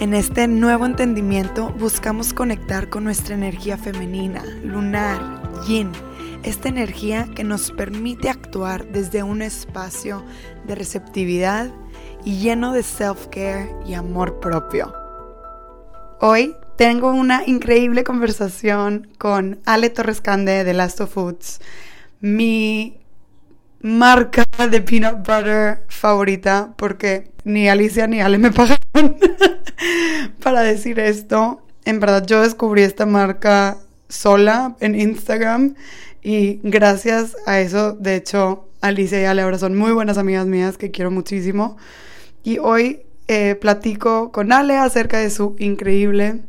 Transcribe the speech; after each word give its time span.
En 0.00 0.14
este 0.14 0.48
nuevo 0.48 0.86
entendimiento 0.86 1.74
buscamos 1.78 2.32
conectar 2.32 2.88
con 2.88 3.04
nuestra 3.04 3.34
energía 3.34 3.76
femenina, 3.76 4.42
lunar, 4.64 5.20
yin, 5.66 5.92
esta 6.42 6.70
energía 6.70 7.28
que 7.36 7.44
nos 7.44 7.70
permite 7.70 8.30
actuar 8.30 8.86
desde 8.86 9.22
un 9.22 9.42
espacio 9.42 10.24
de 10.66 10.74
receptividad 10.74 11.70
y 12.24 12.38
lleno 12.38 12.72
de 12.72 12.82
self-care 12.82 13.76
y 13.84 13.92
amor 13.92 14.40
propio. 14.40 14.94
Hoy 16.18 16.56
tengo 16.76 17.12
una 17.12 17.46
increíble 17.46 18.02
conversación 18.02 19.06
con 19.18 19.60
Ale 19.66 19.90
Torres 19.90 20.22
Cande 20.22 20.64
de 20.64 20.72
Last 20.72 21.02
of 21.02 21.12
Foods, 21.12 21.60
mi 22.20 23.02
marca 23.82 24.44
de 24.68 24.82
peanut 24.82 25.18
butter 25.18 25.84
favorita, 25.88 26.74
porque 26.76 27.30
ni 27.44 27.68
Alicia 27.68 28.06
ni 28.06 28.20
Ale 28.20 28.38
me 28.38 28.50
pagaron 28.50 29.16
para 30.42 30.60
decir 30.62 30.98
esto. 30.98 31.62
En 31.84 32.00
verdad 32.00 32.26
yo 32.26 32.42
descubrí 32.42 32.82
esta 32.82 33.06
marca 33.06 33.78
sola 34.08 34.76
en 34.80 34.98
Instagram 34.98 35.74
y 36.22 36.60
gracias 36.62 37.36
a 37.46 37.60
eso, 37.60 37.92
de 37.92 38.16
hecho, 38.16 38.68
Alicia 38.80 39.20
y 39.22 39.24
Ale 39.24 39.42
ahora 39.42 39.58
son 39.58 39.76
muy 39.76 39.92
buenas 39.92 40.18
amigas 40.18 40.46
mías 40.46 40.76
que 40.76 40.90
quiero 40.90 41.10
muchísimo. 41.10 41.76
Y 42.42 42.58
hoy 42.58 43.02
eh, 43.28 43.54
platico 43.54 44.32
con 44.32 44.52
Ale 44.52 44.76
acerca 44.76 45.18
de 45.18 45.30
su 45.30 45.56
increíble 45.58 46.40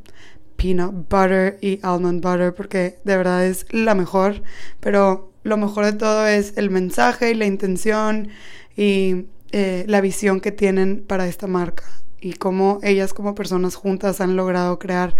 peanut 0.55 0.93
butter 1.09 1.57
y 1.61 1.79
almond 1.81 2.21
butter 2.21 2.53
porque 2.53 2.99
de 3.03 3.17
verdad 3.17 3.45
es 3.45 3.65
la 3.71 3.95
mejor, 3.95 4.43
pero 4.79 5.30
lo 5.43 5.57
mejor 5.57 5.85
de 5.85 5.93
todo 5.93 6.27
es 6.27 6.53
el 6.57 6.69
mensaje 6.69 7.31
y 7.31 7.35
la 7.35 7.45
intención 7.45 8.29
y 8.75 9.25
eh, 9.51 9.83
la 9.87 10.01
visión 10.01 10.39
que 10.39 10.51
tienen 10.51 11.03
para 11.05 11.27
esta 11.27 11.47
marca 11.47 11.83
y 12.19 12.33
cómo 12.33 12.79
ellas 12.83 13.13
como 13.13 13.35
personas 13.35 13.75
juntas 13.75 14.21
han 14.21 14.35
logrado 14.35 14.77
crear 14.79 15.15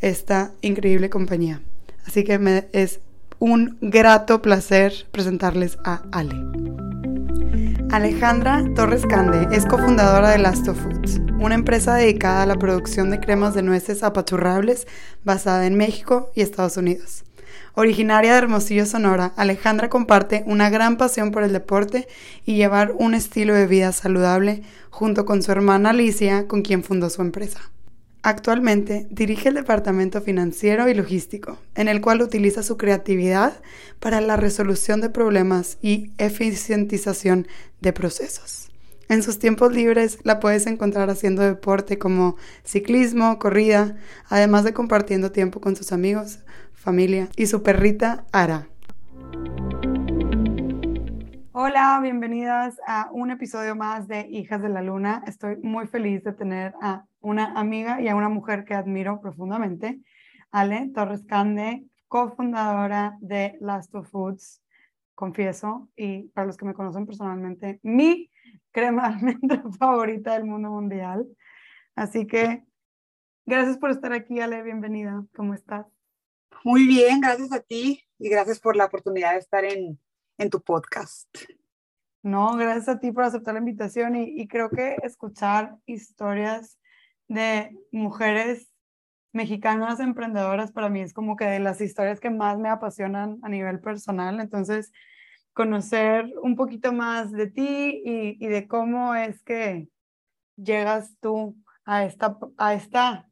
esta 0.00 0.52
increíble 0.60 1.08
compañía. 1.08 1.62
Así 2.06 2.22
que 2.22 2.38
me, 2.38 2.68
es 2.72 3.00
un 3.38 3.78
grato 3.80 4.42
placer 4.42 5.06
presentarles 5.10 5.78
a 5.84 6.02
Ale. 6.12 6.34
Alejandra 7.90 8.64
Torres 8.74 9.06
Cande 9.06 9.48
es 9.56 9.66
cofundadora 9.66 10.30
de 10.30 10.38
Lasto 10.38 10.74
Foods, 10.74 11.20
una 11.38 11.54
empresa 11.54 11.94
dedicada 11.94 12.42
a 12.42 12.46
la 12.46 12.56
producción 12.56 13.10
de 13.10 13.20
cremas 13.20 13.54
de 13.54 13.62
nueces 13.62 14.02
apachurrables 14.02 14.86
basada 15.24 15.66
en 15.66 15.76
México 15.76 16.30
y 16.34 16.42
Estados 16.42 16.76
Unidos. 16.76 17.24
Originaria 17.76 18.32
de 18.32 18.38
Hermosillo, 18.38 18.86
Sonora, 18.86 19.32
Alejandra 19.34 19.88
comparte 19.88 20.44
una 20.46 20.70
gran 20.70 20.96
pasión 20.96 21.32
por 21.32 21.42
el 21.42 21.52
deporte 21.52 22.06
y 22.46 22.54
llevar 22.54 22.94
un 22.96 23.14
estilo 23.14 23.52
de 23.52 23.66
vida 23.66 23.90
saludable 23.90 24.62
junto 24.90 25.24
con 25.24 25.42
su 25.42 25.50
hermana 25.50 25.90
Alicia, 25.90 26.46
con 26.46 26.62
quien 26.62 26.84
fundó 26.84 27.10
su 27.10 27.20
empresa. 27.20 27.72
Actualmente 28.22 29.08
dirige 29.10 29.48
el 29.48 29.56
departamento 29.56 30.22
financiero 30.22 30.88
y 30.88 30.94
logístico, 30.94 31.58
en 31.74 31.88
el 31.88 32.00
cual 32.00 32.22
utiliza 32.22 32.62
su 32.62 32.76
creatividad 32.76 33.60
para 33.98 34.20
la 34.20 34.36
resolución 34.36 35.00
de 35.00 35.10
problemas 35.10 35.76
y 35.82 36.12
eficientización 36.18 37.48
de 37.80 37.92
procesos. 37.92 38.70
En 39.08 39.22
sus 39.22 39.38
tiempos 39.38 39.72
libres 39.72 40.18
la 40.22 40.40
puedes 40.40 40.66
encontrar 40.66 41.10
haciendo 41.10 41.42
deporte 41.42 41.98
como 41.98 42.36
ciclismo, 42.64 43.38
corrida, 43.38 43.96
además 44.28 44.64
de 44.64 44.72
compartiendo 44.72 45.30
tiempo 45.30 45.60
con 45.60 45.76
sus 45.76 45.92
amigos, 45.92 46.38
familia 46.84 47.30
y 47.34 47.46
su 47.46 47.62
perrita 47.62 48.26
Ara. 48.30 48.68
Hola, 51.52 51.98
bienvenidas 52.02 52.78
a 52.86 53.08
un 53.10 53.30
episodio 53.30 53.74
más 53.74 54.06
de 54.06 54.28
Hijas 54.28 54.60
de 54.60 54.68
la 54.68 54.82
Luna. 54.82 55.24
Estoy 55.26 55.56
muy 55.62 55.86
feliz 55.86 56.22
de 56.24 56.34
tener 56.34 56.74
a 56.82 57.06
una 57.20 57.58
amiga 57.58 58.02
y 58.02 58.08
a 58.08 58.14
una 58.14 58.28
mujer 58.28 58.66
que 58.66 58.74
admiro 58.74 59.22
profundamente, 59.22 59.98
Ale 60.50 60.90
Torres 60.94 61.24
Cande, 61.24 61.86
cofundadora 62.06 63.16
de 63.20 63.56
Last 63.60 63.94
of 63.94 64.10
Foods, 64.10 64.62
confieso, 65.14 65.88
y 65.96 66.24
para 66.34 66.46
los 66.46 66.58
que 66.58 66.66
me 66.66 66.74
conocen 66.74 67.06
personalmente, 67.06 67.80
mi 67.82 68.30
crema 68.72 69.18
favorita 69.78 70.34
del 70.34 70.44
mundo 70.44 70.70
mundial. 70.70 71.26
Así 71.96 72.26
que 72.26 72.62
gracias 73.46 73.78
por 73.78 73.90
estar 73.90 74.12
aquí, 74.12 74.40
Ale, 74.40 74.62
bienvenida. 74.62 75.24
¿Cómo 75.34 75.54
estás? 75.54 75.93
Muy 76.66 76.86
bien, 76.86 77.20
gracias 77.20 77.52
a 77.52 77.60
ti 77.60 78.02
y 78.18 78.30
gracias 78.30 78.58
por 78.58 78.74
la 78.74 78.86
oportunidad 78.86 79.32
de 79.32 79.38
estar 79.38 79.66
en, 79.66 80.00
en 80.38 80.48
tu 80.48 80.62
podcast. 80.62 81.28
No, 82.22 82.56
gracias 82.56 82.88
a 82.88 82.98
ti 82.98 83.12
por 83.12 83.24
aceptar 83.24 83.52
la 83.52 83.60
invitación 83.60 84.16
y, 84.16 84.40
y 84.40 84.48
creo 84.48 84.70
que 84.70 84.96
escuchar 85.02 85.76
historias 85.84 86.78
de 87.28 87.76
mujeres 87.92 88.72
mexicanas 89.34 90.00
emprendedoras 90.00 90.72
para 90.72 90.88
mí 90.88 91.02
es 91.02 91.12
como 91.12 91.36
que 91.36 91.44
de 91.44 91.58
las 91.58 91.82
historias 91.82 92.18
que 92.18 92.30
más 92.30 92.58
me 92.58 92.70
apasionan 92.70 93.40
a 93.42 93.50
nivel 93.50 93.80
personal. 93.80 94.40
Entonces, 94.40 94.90
conocer 95.52 96.32
un 96.42 96.56
poquito 96.56 96.94
más 96.94 97.30
de 97.30 97.50
ti 97.50 98.02
y, 98.06 98.42
y 98.42 98.48
de 98.48 98.66
cómo 98.66 99.14
es 99.14 99.42
que 99.42 99.90
llegas 100.56 101.14
tú 101.20 101.58
a 101.84 102.06
esta, 102.06 102.38
a 102.56 102.72
esta, 102.72 103.28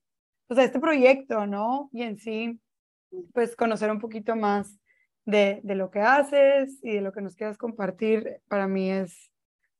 pues 0.49 0.61
a 0.61 0.65
este 0.65 0.81
proyecto, 0.81 1.47
¿no? 1.47 1.89
Y 1.95 2.03
en 2.03 2.19
sí, 2.19 2.61
pues 3.33 3.57
conocer 3.57 3.91
un 3.91 4.01
poquito 4.01 4.37
más 4.37 4.79
de, 5.25 5.61
de 5.63 5.75
lo 5.75 5.91
que 5.91 6.01
haces 6.01 6.79
y 6.83 6.95
de 6.95 7.01
lo 7.01 7.13
que 7.13 7.21
nos 7.21 7.37
quieras 7.37 7.59
compartir, 7.59 8.41
para 8.49 8.67
mí 8.67 8.91
es 8.91 9.31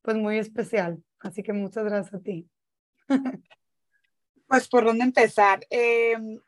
pues 0.03 0.17
muy 0.17 0.39
especial. 0.39 1.03
Así 1.21 1.43
que 1.43 1.53
muchas 1.53 1.85
gracias 1.85 2.15
a 2.15 2.21
ti. 2.21 2.49
Pues 4.49 4.69
por 4.69 4.85
dónde 4.85 5.05
empezar. 5.05 5.67
Em, 5.71 6.39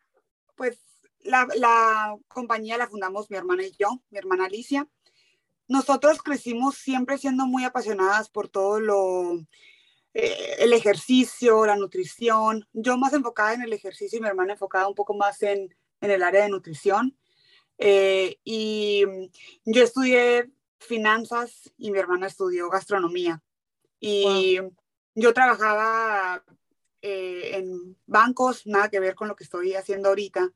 pues 0.56 0.78
la, 1.20 1.48
la, 1.56 2.14
compañía 2.28 2.76
la 2.76 2.86
fundamos 2.86 3.30
mi 3.30 3.38
hermana 3.38 3.62
y 3.62 3.72
yo, 3.78 4.02
mi 4.10 4.18
hermana 4.18 4.44
Alicia. 4.44 4.86
Nosotros 5.68 6.22
crecimos 6.22 6.74
siempre 6.74 7.16
siendo 7.16 7.46
muy 7.46 7.64
apasionadas 7.64 8.28
por 8.28 8.50
todo 8.50 8.78
lo, 8.78 9.38
eh, 10.12 10.56
el 10.58 10.74
ejercicio, 10.74 11.64
la 11.64 11.76
nutrición. 11.76 12.68
Yo 12.74 12.98
más 12.98 13.14
enfocada 13.14 13.54
en 13.54 13.62
el 13.62 13.72
ejercicio 13.72 14.18
y 14.18 14.20
mi 14.20 14.28
hermana 14.28 14.52
enfocada 14.52 14.86
un 14.86 14.94
poco 14.94 15.14
más 15.14 15.42
en, 15.42 15.74
en 16.04 16.10
el 16.10 16.22
área 16.22 16.42
de 16.42 16.50
nutrición. 16.50 17.16
Eh, 17.78 18.38
y 18.44 19.04
yo 19.64 19.82
estudié 19.82 20.50
finanzas 20.78 21.72
y 21.76 21.90
mi 21.90 21.98
hermana 21.98 22.26
estudió 22.26 22.68
gastronomía. 22.70 23.42
Y 24.00 24.60
yo 25.14 25.32
trabajaba 25.32 26.44
eh, 27.00 27.56
en 27.56 27.96
bancos, 28.06 28.66
nada 28.66 28.88
que 28.88 29.00
ver 29.00 29.14
con 29.14 29.28
lo 29.28 29.36
que 29.36 29.44
estoy 29.44 29.74
haciendo 29.74 30.08
ahorita, 30.08 30.52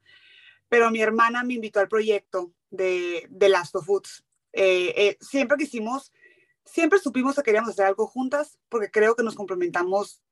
pero 0.68 0.90
mi 0.90 1.00
hermana 1.00 1.44
me 1.44 1.54
invitó 1.54 1.80
al 1.80 1.88
proyecto 1.88 2.52
de, 2.70 3.26
de 3.30 3.48
Last 3.48 3.74
of 3.76 3.86
Foods. 3.86 4.24
Eh, 4.52 4.94
eh, 4.96 5.18
siempre 5.20 5.56
quisimos, 5.56 6.12
siempre 6.64 6.98
supimos 6.98 7.36
que 7.36 7.42
queríamos 7.42 7.70
hacer 7.70 7.86
algo 7.86 8.06
juntas 8.06 8.58
porque 8.68 8.90
creo 8.90 9.14
que 9.14 9.22
nos 9.22 9.34
complementamos 9.34 10.22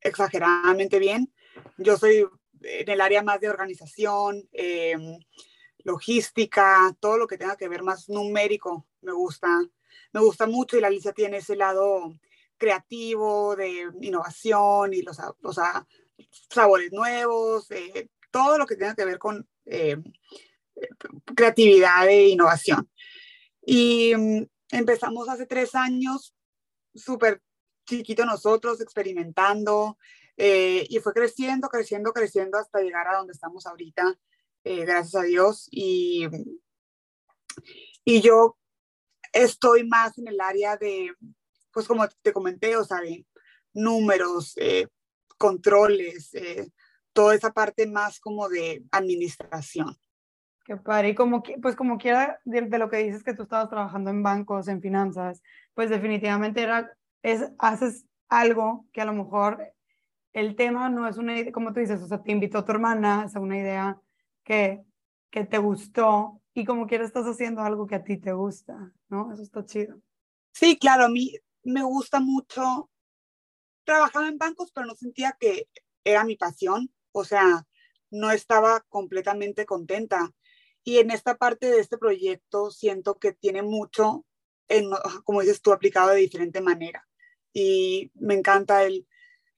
exageradamente 0.00 0.98
bien. 0.98 1.32
Yo 1.76 1.96
soy 1.96 2.26
en 2.62 2.88
el 2.88 3.00
área 3.00 3.22
más 3.22 3.40
de 3.40 3.50
organización, 3.50 4.48
em, 4.52 5.18
logística, 5.84 6.94
todo 7.00 7.16
lo 7.18 7.26
que 7.26 7.38
tenga 7.38 7.56
que 7.56 7.68
ver 7.68 7.82
más 7.82 8.08
numérico, 8.08 8.86
me 9.00 9.12
gusta, 9.12 9.48
me 10.12 10.20
gusta 10.20 10.46
mucho 10.46 10.76
y 10.76 10.80
la 10.80 10.88
Alicia 10.88 11.12
tiene 11.12 11.38
ese 11.38 11.56
lado 11.56 12.18
creativo, 12.56 13.56
de 13.56 13.88
innovación 14.02 14.92
y 14.92 15.02
los, 15.02 15.18
sabores 16.50 16.92
nuevos, 16.92 17.70
eh, 17.70 18.08
todo 18.30 18.58
lo 18.58 18.66
que 18.66 18.76
tenga 18.76 18.94
que 18.94 19.04
ver 19.04 19.18
con 19.18 19.48
eh, 19.66 19.96
creatividad 21.34 22.08
e 22.08 22.28
innovación. 22.28 22.90
Y 23.64 24.14
mm, 24.16 24.46
empezamos 24.72 25.28
hace 25.28 25.46
tres 25.46 25.74
años, 25.74 26.34
súper 26.94 27.40
chiquito 27.86 28.24
nosotros, 28.24 28.80
experimentando, 28.80 29.98
eh, 30.38 30.86
y 30.88 30.98
fue 31.00 31.12
creciendo, 31.12 31.68
creciendo, 31.68 32.12
creciendo 32.12 32.58
hasta 32.58 32.80
llegar 32.80 33.08
a 33.08 33.18
donde 33.18 33.32
estamos 33.32 33.66
ahorita, 33.66 34.18
gracias 34.64 35.14
a 35.14 35.26
Dios. 35.26 35.68
Y, 35.70 36.26
y 38.04 38.20
yo 38.22 38.56
estoy 39.32 39.86
más 39.86 40.16
en 40.18 40.28
el 40.28 40.40
área 40.40 40.76
de 40.76 41.14
pues 41.78 41.86
como 41.86 42.08
te 42.22 42.32
comenté, 42.32 42.76
o 42.76 42.84
sea, 42.84 43.00
de 43.00 43.24
números, 43.72 44.54
eh, 44.56 44.88
controles, 45.36 46.34
eh, 46.34 46.72
toda 47.12 47.36
esa 47.36 47.52
parte 47.52 47.86
más 47.86 48.18
como 48.18 48.48
de 48.48 48.82
administración. 48.90 49.96
Qué 50.64 50.76
padre. 50.76 51.10
Y 51.10 51.14
como, 51.14 51.42
pues 51.62 51.76
como 51.76 51.96
quiera, 51.96 52.40
de, 52.44 52.62
lo 52.78 52.90
que 52.90 52.96
dices 52.98 53.22
que 53.22 53.32
tú 53.32 53.44
estabas 53.44 53.70
trabajando 53.70 54.10
en 54.10 54.24
bancos, 54.24 54.66
en 54.66 54.82
finanzas, 54.82 55.40
pues 55.74 55.88
definitivamente 55.88 56.62
era, 56.62 56.92
es, 57.22 57.48
haces 57.58 58.06
algo 58.28 58.86
que 58.92 59.00
a 59.00 59.04
lo 59.04 59.14
mejor 59.14 59.72
el 60.38 60.54
tema 60.54 60.88
no 60.88 61.08
es 61.08 61.16
una 61.16 61.36
idea, 61.36 61.52
como 61.52 61.72
tú 61.72 61.80
dices, 61.80 62.00
o 62.00 62.06
sea, 62.06 62.22
te 62.22 62.30
invitó 62.30 62.64
tu 62.64 62.70
hermana, 62.70 63.24
es 63.26 63.34
una 63.34 63.58
idea 63.58 64.00
que, 64.44 64.84
que 65.30 65.44
te 65.44 65.58
gustó 65.58 66.40
y 66.54 66.64
como 66.64 66.86
quiera 66.86 67.04
estás 67.04 67.26
haciendo 67.26 67.62
algo 67.62 67.88
que 67.88 67.96
a 67.96 68.04
ti 68.04 68.18
te 68.18 68.32
gusta, 68.32 68.92
¿no? 69.08 69.32
Eso 69.32 69.42
está 69.42 69.64
chido. 69.64 70.00
Sí, 70.52 70.78
claro, 70.78 71.04
a 71.04 71.08
mí 71.08 71.34
me 71.64 71.82
gusta 71.82 72.20
mucho. 72.20 72.88
Trabajaba 73.84 74.28
en 74.28 74.38
bancos, 74.38 74.70
pero 74.72 74.86
no 74.86 74.94
sentía 74.94 75.36
que 75.40 75.68
era 76.04 76.24
mi 76.24 76.36
pasión, 76.36 76.92
o 77.10 77.24
sea, 77.24 77.66
no 78.10 78.30
estaba 78.30 78.84
completamente 78.88 79.66
contenta. 79.66 80.30
Y 80.84 80.98
en 80.98 81.10
esta 81.10 81.36
parte 81.36 81.68
de 81.68 81.80
este 81.80 81.98
proyecto 81.98 82.70
siento 82.70 83.18
que 83.18 83.32
tiene 83.32 83.62
mucho, 83.62 84.24
en, 84.68 84.88
como 85.24 85.40
dices 85.40 85.62
tú, 85.62 85.72
aplicado 85.72 86.10
de 86.10 86.20
diferente 86.20 86.60
manera. 86.60 87.08
Y 87.52 88.12
me 88.14 88.34
encanta 88.34 88.84
el, 88.84 89.06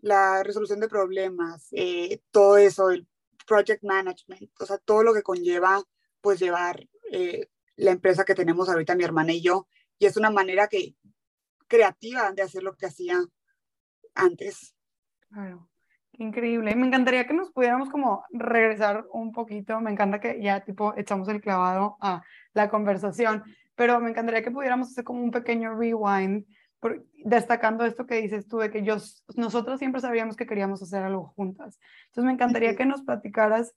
la 0.01 0.43
resolución 0.43 0.81
de 0.81 0.89
problemas, 0.89 1.69
eh, 1.73 2.21
todo 2.31 2.57
eso, 2.57 2.91
el 2.91 3.07
project 3.47 3.83
management, 3.83 4.51
o 4.59 4.67
sea, 4.67 4.79
todo 4.79 5.03
lo 5.03 5.13
que 5.13 5.23
conlleva 5.23 5.83
pues 6.21 6.39
llevar 6.39 6.87
eh, 7.11 7.49
la 7.77 7.91
empresa 7.91 8.25
que 8.25 8.35
tenemos 8.35 8.69
ahorita 8.69 8.95
mi 8.95 9.05
hermana 9.05 9.33
y 9.33 9.43
yo. 9.43 9.67
Y 9.99 10.07
es 10.07 10.17
una 10.17 10.31
manera 10.31 10.69
que 10.69 10.95
creativa 11.67 12.33
de 12.33 12.43
hacer 12.43 12.63
lo 12.63 12.75
que 12.77 12.87
hacía 12.87 13.19
antes. 14.15 14.75
Claro. 15.31 15.69
Increíble. 16.13 16.75
Me 16.75 16.87
encantaría 16.87 17.27
que 17.27 17.33
nos 17.33 17.51
pudiéramos 17.51 17.89
como 17.89 18.25
regresar 18.31 19.07
un 19.13 19.33
poquito. 19.33 19.81
Me 19.81 19.91
encanta 19.91 20.21
que 20.21 20.43
ya 20.43 20.61
tipo 20.61 20.93
echamos 20.97 21.29
el 21.29 21.41
clavado 21.41 21.97
a 22.01 22.23
la 22.53 22.69
conversación, 22.69 23.43
pero 23.75 24.01
me 24.01 24.11
encantaría 24.11 24.43
que 24.43 24.51
pudiéramos 24.51 24.89
hacer 24.89 25.05
como 25.05 25.23
un 25.23 25.31
pequeño 25.31 25.75
rewind, 25.75 26.45
por, 26.81 27.07
destacando 27.25 27.85
esto 27.85 28.07
que 28.07 28.21
dices 28.21 28.49
tú, 28.49 28.59
de 28.59 28.71
que 28.71 28.83
yo, 28.83 28.97
nosotros 29.37 29.79
siempre 29.79 30.01
sabíamos 30.01 30.37
que 30.37 30.47
queríamos 30.47 30.83
hacer 30.83 31.03
algo 31.03 31.29
juntas. 31.37 31.79
Entonces 32.07 32.25
me 32.25 32.33
encantaría 32.33 32.77
que 32.77 32.87
nos 32.87 33.03
platicaras 33.03 33.75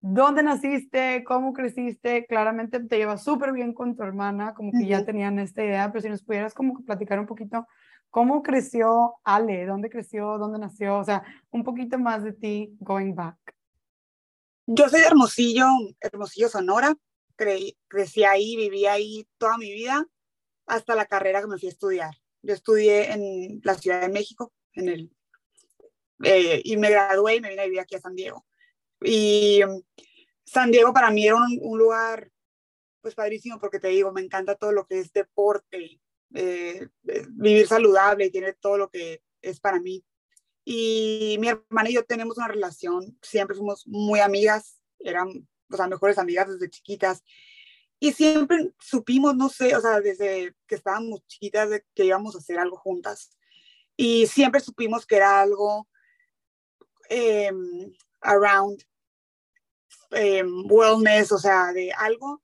dónde 0.00 0.42
naciste, 0.42 1.24
cómo 1.24 1.52
creciste. 1.52 2.26
Claramente 2.26 2.80
te 2.80 2.96
llevas 2.96 3.24
súper 3.24 3.52
bien 3.52 3.74
con 3.74 3.96
tu 3.96 4.02
hermana, 4.02 4.54
como 4.54 4.72
que 4.72 4.86
ya 4.86 5.04
tenían 5.04 5.38
esta 5.38 5.64
idea, 5.64 5.90
pero 5.92 6.02
si 6.02 6.08
nos 6.08 6.22
pudieras 6.22 6.54
como 6.54 6.82
platicar 6.84 7.18
un 7.18 7.26
poquito 7.26 7.66
¿Cómo 8.10 8.42
creció 8.42 9.16
Ale? 9.22 9.66
¿Dónde 9.66 9.90
creció? 9.90 10.38
¿Dónde 10.38 10.58
nació? 10.58 10.98
O 10.98 11.04
sea, 11.04 11.22
un 11.50 11.62
poquito 11.62 11.98
más 11.98 12.24
de 12.24 12.32
ti 12.32 12.74
going 12.80 13.14
back. 13.14 13.36
Yo 14.66 14.88
soy 14.88 15.00
de 15.00 15.06
Hermosillo, 15.06 15.66
Hermosillo, 16.00 16.48
Sonora. 16.48 16.94
crecí 17.36 18.24
ahí, 18.24 18.56
viví 18.56 18.86
ahí 18.86 19.28
toda 19.36 19.58
mi 19.58 19.72
vida 19.72 20.06
hasta 20.66 20.94
la 20.94 21.06
carrera 21.06 21.40
que 21.40 21.46
me 21.48 21.58
fui 21.58 21.68
a 21.68 21.72
estudiar. 21.72 22.14
Yo 22.42 22.54
estudié 22.54 23.12
en 23.12 23.60
la 23.64 23.74
Ciudad 23.74 24.00
de 24.00 24.08
México, 24.08 24.52
en 24.72 24.88
el, 24.88 25.10
eh, 26.22 26.60
y 26.64 26.76
me 26.76 26.90
gradué 26.90 27.36
y 27.36 27.40
me 27.40 27.50
vine 27.50 27.62
a 27.62 27.64
vivir 27.64 27.80
aquí 27.80 27.96
a 27.96 28.00
San 28.00 28.14
Diego. 28.14 28.46
Y 29.00 29.62
um, 29.64 29.82
San 30.44 30.70
Diego 30.70 30.92
para 30.92 31.10
mí 31.10 31.26
era 31.26 31.36
un, 31.36 31.58
un 31.60 31.78
lugar, 31.78 32.30
pues 33.00 33.14
padrísimo, 33.14 33.58
porque 33.58 33.78
te 33.78 33.88
digo, 33.88 34.12
me 34.12 34.20
encanta 34.20 34.56
todo 34.56 34.72
lo 34.72 34.86
que 34.86 35.00
es 35.00 35.12
deporte, 35.12 36.00
eh, 36.34 36.88
eh, 37.06 37.26
vivir 37.30 37.66
saludable 37.66 38.26
y 38.26 38.30
tiene 38.30 38.52
todo 38.54 38.76
lo 38.76 38.90
que 38.90 39.22
es 39.40 39.60
para 39.60 39.80
mí. 39.80 40.04
Y 40.64 41.36
mi 41.40 41.48
hermana 41.48 41.88
y 41.88 41.94
yo 41.94 42.04
tenemos 42.04 42.36
una 42.36 42.48
relación, 42.48 43.18
siempre 43.22 43.56
fuimos 43.56 43.86
muy 43.86 44.20
amigas, 44.20 44.80
eran, 44.98 45.48
o 45.70 45.76
sea, 45.76 45.86
mejores 45.86 46.18
amigas 46.18 46.48
desde 46.48 46.68
chiquitas. 46.68 47.22
Y 48.00 48.12
siempre 48.12 48.72
supimos, 48.78 49.34
no 49.36 49.48
sé, 49.48 49.74
o 49.74 49.80
sea, 49.80 50.00
desde 50.00 50.54
que 50.66 50.76
estábamos 50.76 51.26
chiquitas, 51.26 51.70
de 51.70 51.84
que 51.94 52.04
íbamos 52.04 52.34
a 52.34 52.38
hacer 52.38 52.58
algo 52.58 52.76
juntas. 52.76 53.36
Y 53.96 54.26
siempre 54.28 54.60
supimos 54.60 55.04
que 55.04 55.16
era 55.16 55.40
algo 55.40 55.88
em, 57.08 57.92
around 58.20 58.80
em, 60.10 60.64
wellness, 60.70 61.32
o 61.32 61.38
sea, 61.38 61.72
de 61.72 61.92
algo 61.92 62.42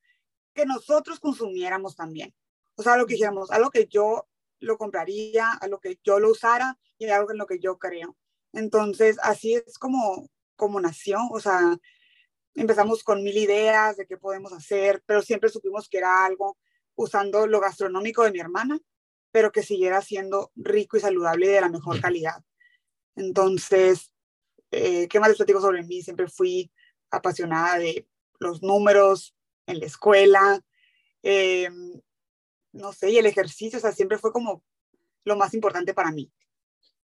que 0.55 0.67
nosotros 0.67 1.21
consumiéramos 1.21 1.95
también. 1.95 2.35
O 2.77 2.83
sea, 2.83 2.97
lo 2.97 3.07
que 3.07 3.15
dijéramos, 3.15 3.51
algo 3.51 3.71
que 3.71 3.87
yo 3.87 4.27
lo 4.61 4.79
compraría, 4.79 5.53
a 5.53 5.69
lo 5.69 5.79
que 5.79 5.99
yo 6.03 6.19
lo 6.19 6.31
usara 6.31 6.79
y 6.99 7.07
algo 7.09 7.31
en 7.31 7.39
lo 7.39 7.47
que 7.47 7.61
yo 7.61 7.79
creo. 7.79 8.17
Entonces, 8.53 9.19
así 9.23 9.55
es 9.55 9.79
como, 9.79 10.29
como 10.57 10.81
nació. 10.81 11.19
O 11.31 11.41
sea, 11.41 11.77
empezamos 12.55 13.03
con 13.03 13.23
mil 13.23 13.37
ideas 13.37 13.97
de 13.97 14.07
qué 14.07 14.17
podemos 14.17 14.53
hacer, 14.53 15.03
pero 15.07 15.23
siempre 15.23 15.51
supimos 15.51 15.89
que 15.89 15.99
era 15.99 16.25
algo 16.25 16.57
usando 16.95 17.47
lo 17.47 17.61
gastronómico 17.61 18.23
de 18.23 18.33
mi 18.33 18.41
hermana, 18.41 18.79
pero 19.31 19.51
que 19.51 19.63
siguiera 19.63 20.01
siendo 20.01 20.53
rico 20.55 20.97
y 20.97 21.01
saludable 21.01 21.47
y 21.47 21.51
de 21.51 21.61
la 21.61 21.69
mejor 21.69 22.01
calidad. 22.01 22.45
Entonces, 23.17 24.13
eh, 24.71 25.09
¿qué 25.09 25.21
más 25.21 25.29
les 25.29 25.39
platico 25.39 25.61
sobre 25.61 25.83
mí? 25.83 26.03
Siempre 26.03 26.29
fui 26.29 26.71
apasionada 27.11 27.79
de 27.79 28.09
los 28.39 28.63
números 28.63 29.37
en 29.67 29.81
la 29.81 29.87
escuela. 29.87 30.61
Eh, 31.23 31.69
no 32.73 32.93
sé, 32.93 33.11
y 33.11 33.19
el 33.19 33.27
ejercicio, 33.27 33.79
o 33.79 33.83
sea, 33.83 33.93
siempre 33.93 34.19
fue 34.19 34.33
como 34.33 34.63
lo 35.25 35.37
más 35.37 35.55
importante 35.55 35.95
para 35.95 36.11
mí. 36.11 36.31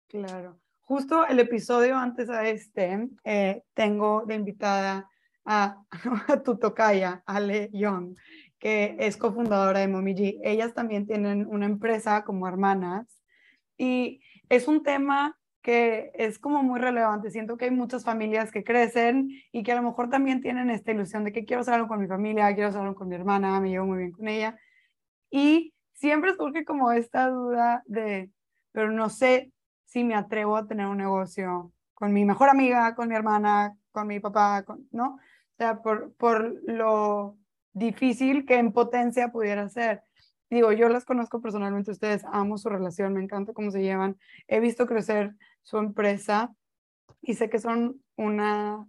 Claro. 0.08 0.60
Justo 0.82 1.26
el 1.28 1.40
episodio 1.40 1.96
antes 1.96 2.30
a 2.30 2.48
este, 2.50 3.10
eh, 3.24 3.64
tengo 3.76 4.24
de 4.26 4.36
invitada 4.36 5.10
a, 5.50 5.82
a 6.28 6.44
tu 6.44 6.58
tocaya, 6.58 7.24
Ale 7.26 7.72
Young, 7.74 8.16
que 8.60 8.96
es 9.00 9.18
cofundadora 9.18 9.80
de 9.80 9.88
Momiji. 9.88 10.40
Ellas 10.44 10.74
también 10.76 11.08
tienen 11.08 11.48
una 11.48 11.66
empresa 11.66 12.24
como 12.24 12.48
hermanas 12.48 13.08
y 13.76 14.22
es 14.48 14.68
un 14.68 14.84
tema 14.84 15.36
que 15.64 16.12
es 16.14 16.38
como 16.40 16.62
muy 16.62 16.80
relevante. 16.80 17.32
Siento 17.32 17.58
que 17.58 17.66
hay 17.66 17.72
muchas 17.72 18.06
familias 18.06 18.52
que 18.52 18.64
crecen 18.64 19.30
y 19.52 19.64
que 19.64 19.72
a 19.72 19.76
lo 19.76 19.82
mejor 19.82 20.10
también 20.10 20.42
tienen 20.42 20.70
esta 20.70 20.92
ilusión 20.92 21.24
de 21.24 21.32
que 21.32 21.46
quiero 21.46 21.62
hacer 21.62 21.74
algo 21.74 21.88
con 21.88 22.00
mi 22.00 22.08
familia, 22.08 22.54
quiero 22.54 22.70
hacer 22.70 22.82
algo 22.82 22.96
con 22.96 23.10
mi 23.10 23.16
hermana, 23.16 23.60
me 23.60 23.70
llevo 23.70 23.88
muy 23.88 23.98
bien 23.98 24.12
con 24.12 24.28
ella 24.28 24.58
y 25.32 25.74
siempre 25.94 26.36
surge 26.36 26.64
como 26.64 26.92
esta 26.92 27.28
duda 27.28 27.84
de, 27.88 28.30
pero 28.72 28.92
no 28.92 29.10
sé 29.10 29.52
si 29.86 30.04
me 30.04 30.16
atrevo 30.16 30.56
a 30.56 30.68
tener 30.68 30.86
un 30.86 30.98
negocio 30.98 31.72
con 31.96 32.14
mi 32.14 32.24
mejor 32.24 32.50
amiga, 32.50 32.96
con 32.96 33.10
mi 33.10 33.16
hermana, 33.16 33.76
con 33.92 34.08
mi 34.08 34.20
papá, 34.20 34.64
¿no? 34.92 35.18
Sea, 35.60 35.82
por, 35.82 36.14
por 36.14 36.56
lo 36.72 37.38
difícil 37.74 38.46
que 38.46 38.56
en 38.56 38.72
potencia 38.72 39.28
pudiera 39.28 39.68
ser. 39.68 40.04
Digo, 40.50 40.72
yo 40.72 40.88
las 40.88 41.04
conozco 41.04 41.42
personalmente, 41.42 41.92
ustedes 41.92 42.24
amo 42.32 42.58
su 42.58 42.70
relación, 42.70 43.14
me 43.14 43.22
encanta 43.22 43.52
cómo 43.52 43.70
se 43.70 43.82
llevan, 43.82 44.18
he 44.48 44.62
visto 44.62 44.88
crecer 44.88 45.36
su 45.62 45.78
empresa 45.78 46.56
y 47.22 47.34
sé 47.34 47.50
que 47.50 47.60
son 47.60 48.02
una, 48.16 48.88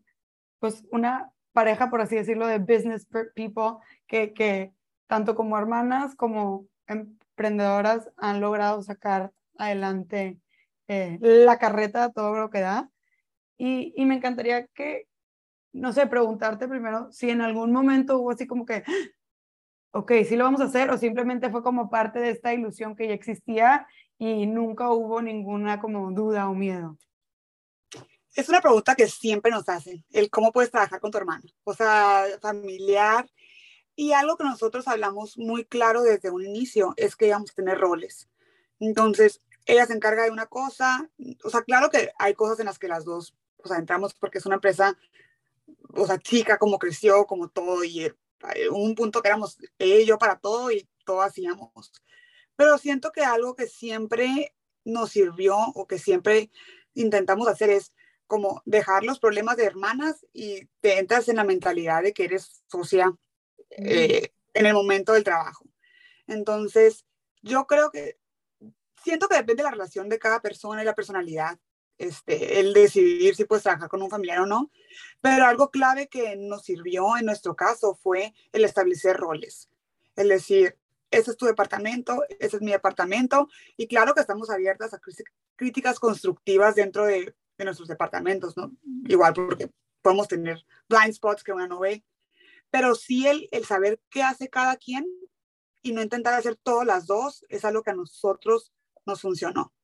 pues 0.61 0.85
una 0.93 1.33
pareja, 1.53 1.91
por 1.91 2.03
así 2.03 2.15
decirlo, 2.15 2.47
de 2.47 2.61
business 2.61 3.05
people 3.35 3.85
que, 4.07 4.33
que 4.33 4.73
tanto 5.09 5.35
como 5.35 5.59
hermanas 5.59 6.15
como 6.15 6.67
emprendedoras 6.87 8.09
han 8.17 8.41
logrado 8.41 8.81
sacar 8.83 9.33
adelante 9.59 10.39
eh, 10.87 11.19
la 11.21 11.59
carreta, 11.59 12.13
todo 12.13 12.37
lo 12.37 12.49
que 12.49 12.61
da. 12.61 12.93
Y, 13.59 13.93
y, 13.97 14.07
me 14.07 14.15
encantaría 14.15 14.69
que, 14.69 15.09
no 15.73 15.93
sé, 15.93 16.07
preguntarte 16.07 16.69
primero 16.69 17.11
si 17.13 17.31
en 17.31 17.41
algún 17.41 17.73
momento 17.73 18.19
hubo 18.19 18.31
así 18.31 18.47
como 18.47 18.65
que, 18.65 18.85
ok, 19.93 20.13
sí 20.29 20.37
lo 20.37 20.45
vamos 20.45 20.61
a 20.61 20.65
hacer, 20.65 20.91
o 20.91 20.99
simplemente 20.99 21.51
fue 21.51 21.63
como 21.63 21.91
parte 21.91 22.19
de 22.19 22.31
esta 22.31 22.53
ilusión 22.53 22.97
que 22.97 23.09
ya 23.09 23.15
existía 23.15 23.87
y 24.19 24.47
nunca 24.47 24.91
hubo 24.91 25.23
ninguna 25.23 25.81
como 25.81 26.11
duda 26.13 26.49
o 26.49 26.55
miedo. 26.55 26.99
Es 28.35 28.49
una 28.49 28.61
pregunta 28.61 28.95
que 28.95 29.09
siempre 29.09 29.51
nos 29.51 29.69
hacen, 29.69 30.05
el 30.11 30.31
cómo 30.31 30.53
puedes 30.53 30.71
trabajar 30.71 31.01
con 31.01 31.11
tu 31.11 31.19
hermano, 31.19 31.43
o 31.65 31.75
sea, 31.75 32.25
familiar, 32.41 33.27
y 33.97 34.13
algo 34.13 34.37
que 34.37 34.45
nosotros 34.45 34.87
hablamos 34.89 35.37
muy 35.37 35.65
claro 35.65 36.03
desde 36.03 36.31
un 36.31 36.47
inicio 36.47 36.95
es 36.97 37.17
que 37.17 37.27
íbamos 37.27 37.51
a 37.51 37.55
tener 37.55 37.79
roles. 37.79 38.31
Entonces, 38.79 39.43
ella 39.67 39.85
se 39.85 39.93
encarga 39.93 40.25
de 40.25 40.31
una 40.31 40.47
cosa, 40.47 41.11
o 41.45 41.51
sea, 41.51 41.63
claro 41.63 41.91
que 41.91 42.11
hay 42.19 42.35
cosas 42.35 42.61
en 42.61 42.67
las 42.67 42.79
que 42.79 42.89
las 42.89 43.05
dos, 43.05 43.37
o 43.59 43.69
sea, 43.69 43.79
entramos 43.79 44.15
porque 44.15 44.39
es 44.39 44.47
una 44.47 44.55
empresa, 44.55 44.97
o 45.95 46.07
sea, 46.07 46.19
chica, 46.19 46.59
como 46.59 46.79
creció, 46.79 47.27
como 47.27 47.49
todo, 47.49 47.85
y 47.85 48.05
eh, 48.05 48.15
un 48.71 48.95
punto 48.95 49.23
que 49.23 49.29
éramos 49.29 49.59
ella 49.79 50.01
y 50.01 50.07
yo 50.07 50.19
para 50.19 50.39
todo 50.39 50.71
y 50.71 50.89
todo 51.05 51.23
hacíamos. 51.23 51.93
Pero 52.57 52.79
siento 52.79 53.13
que 53.13 53.25
algo 53.25 53.55
que 53.55 53.67
siempre 53.67 54.55
nos 54.85 55.11
sirvió 55.11 55.57
o 55.75 55.87
que 55.87 55.99
siempre 55.99 56.51
intentamos 56.95 57.49
hacer 57.49 57.71
es 57.71 57.93
como 58.27 58.63
dejar 58.65 59.03
los 59.03 59.19
problemas 59.19 59.57
de 59.57 59.65
hermanas 59.65 60.25
y 60.33 60.67
te 60.81 60.99
entras 60.99 61.29
en 61.29 61.37
la 61.37 61.45
mentalidad 61.45 62.03
de 62.03 62.13
que 62.13 62.25
eres 62.25 62.63
socia 62.69 63.13
eh, 63.71 64.33
en 64.55 64.67
el 64.67 64.75
momento 64.75 65.13
del 65.13 65.25
trabajo. 65.25 65.65
Entonces, 66.27 67.05
yo 67.43 67.67
creo 67.67 67.91
que 67.91 68.19
siento 69.03 69.29
que 69.29 69.37
depende 69.37 69.63
de 69.63 69.65
la 69.65 69.73
relación 69.73 70.09
de 70.09 70.19
cada 70.19 70.41
persona 70.41 70.83
y 70.83 70.85
la 70.85 70.95
personalidad. 70.95 71.59
Este, 72.01 72.61
el 72.61 72.73
decidir 72.73 73.37
si 73.37 73.45
puedes 73.45 73.63
trabajar 73.63 73.91
con 73.91 74.01
un 74.01 74.09
familiar 74.09 74.41
o 74.41 74.47
no. 74.47 74.71
Pero 75.21 75.45
algo 75.45 75.71
clave 75.71 76.09
que 76.09 76.35
nos 76.35 76.63
sirvió 76.65 77.17
en 77.19 77.27
nuestro 77.27 77.55
caso 77.55 77.95
fue 77.95 78.33
el 78.53 78.65
establecer 78.65 79.19
roles. 79.19 79.69
Es 80.17 80.27
decir, 80.27 80.79
ese 81.11 81.33
es 81.33 81.37
tu 81.37 81.45
departamento, 81.45 82.23
ese 82.39 82.57
es 82.57 82.63
mi 82.63 82.71
departamento. 82.71 83.49
Y 83.77 83.87
claro 83.87 84.15
que 84.15 84.23
estamos 84.23 84.49
abiertas 84.49 84.95
a 84.95 85.01
críticas 85.57 86.01
constructivas 86.01 86.75
dentro 86.75 87.05
de, 87.05 87.35
nuestros 87.59 87.89
departamentos. 87.89 88.55
Igual 89.07 89.35
porque 89.35 89.71
podemos 90.01 90.27
tener 90.27 90.65
blind 90.89 91.13
spots 91.13 91.45
que 91.45 91.53
uno 91.53 91.69
no 91.69 91.81
ve. 91.81 92.03
Pero 92.71 92.95
sí 92.95 93.27
el, 93.27 93.47
el 93.53 93.67
saber 93.67 94.01
qué 94.09 94.23
hace 94.23 94.49
cada 94.49 94.77
quien 94.77 95.07
y 95.83 95.93
no 95.93 96.01
intentar 96.01 96.33
hacer 96.33 96.57
todas 96.57 96.87
las 96.87 97.07
dos 97.07 97.45
es 97.51 97.67
algo 97.67 97.83
que 97.83 97.91
a 97.91 97.95
nosotros 97.95 98.73
nos 99.05 99.21
funcionó. 99.21 99.75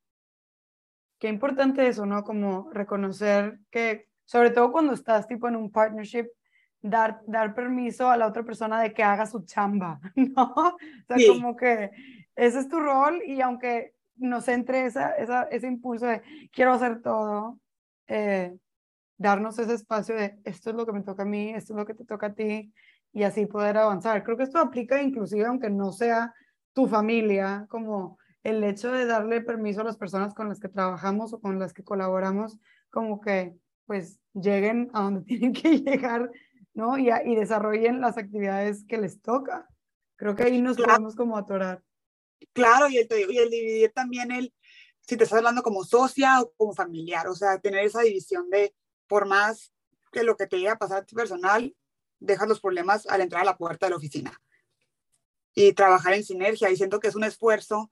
Qué 1.19 1.29
importante 1.29 1.87
eso, 1.87 2.05
¿no? 2.07 2.23
Como 2.25 2.71
reconocer 2.73 3.59
que, 3.71 4.09
sobre 4.25 4.51
todo 4.51 4.73
cuando 4.73 4.93
estás 4.93 5.27
tipo 5.27 5.49
en 5.49 5.57
un 5.57 5.71
partnership, 5.71 6.27
dar, 6.83 7.21
dar 7.27 7.55
permiso 7.55 8.11
a 8.11 8.17
la 8.17 8.27
otra 8.27 8.45
persona 8.45 8.81
de 8.81 8.93
que 8.93 9.03
haga 9.03 9.27
su 9.27 9.45
chamba, 9.45 10.01
¿no? 10.17 10.53
O 10.55 10.77
sea, 11.07 11.17
como 11.29 11.57
que 11.57 11.91
ese 12.35 12.59
es 12.59 12.69
tu 12.69 12.79
rol 12.81 13.23
y 13.27 13.41
aunque 13.41 13.95
nos 14.17 14.49
entre 14.49 14.87
esa, 14.87 15.13
esa, 15.13 15.45
ese 15.45 15.67
impulso 15.67 16.07
de 16.07 16.23
quiero 16.53 16.73
hacer 16.73 17.03
todo, 17.03 17.59
eh, 18.09 18.57
darnos 19.19 19.59
ese 19.59 19.75
espacio 19.75 20.15
de 20.15 20.39
esto 20.45 20.71
es 20.71 20.77
lo 20.77 20.87
que 20.87 20.93
me 20.93 21.03
toca 21.03 21.23
a 21.23 21.27
mí, 21.27 21.51
esto 21.51 21.73
es 21.73 21.79
lo 21.79 21.87
que 21.87 21.95
te 21.95 22.05
toca 22.05 22.29
a 22.29 22.35
ti 22.35 22.73
y 23.13 23.23
así 23.23 23.47
poder 23.47 23.79
avanzar. 23.79 24.23
Creo 24.23 24.37
que 24.37 24.45
esto 24.45 24.59
aplica 24.59 25.01
inclusive 25.01 25.47
aunque 25.47 25.71
no 25.71 25.93
sea 25.93 26.35
tu 26.73 26.87
familia, 26.87 27.67
como 27.69 28.19
el 28.47 28.63
hecho 28.63 28.93
de 28.93 29.07
darle 29.07 29.41
permiso 29.41 29.81
a 29.81 29.85
las 29.85 29.97
personas 29.97 30.33
con 30.33 30.49
las 30.49 30.61
que 30.61 30.69
trabajamos 30.69 31.33
o 31.33 31.41
con 31.41 31.59
las 31.59 31.73
que 31.73 31.83
colaboramos, 31.83 32.59
como 32.91 33.21
que 33.21 33.57
pues 33.87 34.21
lleguen 34.35 34.89
a 34.93 35.03
donde 35.03 35.21
tienen 35.27 35.53
que 35.53 35.81
llegar, 35.81 36.31
¿no? 36.73 36.97
Y, 36.97 37.11
y 37.11 37.35
desarrollen 37.35 38.01
las 38.01 38.17
actividades 38.19 38.85
que 38.87 38.99
les 38.99 39.21
toca. 39.21 39.69
Creo 40.15 40.37
que 40.37 40.45
ahí 40.45 40.61
nos 40.61 40.77
podemos 40.77 41.17
como 41.17 41.37
atorar. 41.37 41.83
Claro, 42.53 42.89
y 42.89 42.99
el, 42.99 43.09
y 43.31 43.39
el 43.39 43.51
dividir 43.51 43.93
también 43.93 44.31
el, 44.31 44.55
si 45.01 45.17
te 45.17 45.25
estás 45.25 45.39
hablando 45.39 45.63
como 45.63 45.85
socia 45.85 46.41
o 46.41 46.53
como 46.57 46.73
familiar, 46.73 47.27
o 47.27 47.35
sea, 47.35 47.59
tener 47.59 47.85
esa 47.85 48.03
división 48.03 48.49
de, 48.51 48.75
por 49.09 49.27
más 49.27 49.73
que 50.13 50.23
lo 50.23 50.37
que 50.37 50.47
te 50.47 50.57
llegue 50.57 50.71
a 50.71 50.79
pasar 50.79 50.99
a 50.99 51.05
ti 51.05 51.15
personal, 51.15 51.75
dejas 52.21 52.49
los 52.49 52.61
problemas 52.61 53.07
al 53.07 53.23
entrar 53.23 53.43
a 53.43 53.47
la 53.47 53.57
puerta 53.57 53.87
de 53.87 53.91
la 53.91 53.97
oficina. 53.97 54.41
Y 55.55 55.73
trabajar 55.73 56.15
en 56.15 56.25
sinergia, 56.25 56.71
y 56.71 56.77
siento 56.77 57.01
que 57.01 57.09
es 57.09 57.17
un 57.17 57.25
esfuerzo 57.25 57.91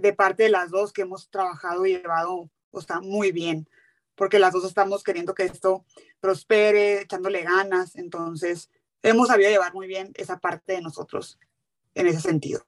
de 0.00 0.12
parte 0.12 0.44
de 0.44 0.48
las 0.48 0.70
dos 0.70 0.92
que 0.92 1.02
hemos 1.02 1.30
trabajado 1.30 1.86
y 1.86 1.96
llevado, 1.96 2.50
o 2.70 2.80
sea, 2.80 3.00
muy 3.00 3.32
bien, 3.32 3.68
porque 4.14 4.38
las 4.38 4.52
dos 4.52 4.64
estamos 4.64 5.02
queriendo 5.02 5.34
que 5.34 5.44
esto 5.44 5.84
prospere, 6.20 7.02
echándole 7.02 7.42
ganas, 7.42 7.96
entonces 7.96 8.70
hemos 9.02 9.28
sabido 9.28 9.50
llevar 9.50 9.74
muy 9.74 9.86
bien 9.86 10.12
esa 10.14 10.38
parte 10.38 10.74
de 10.74 10.82
nosotros 10.82 11.38
en 11.94 12.06
ese 12.06 12.20
sentido. 12.20 12.64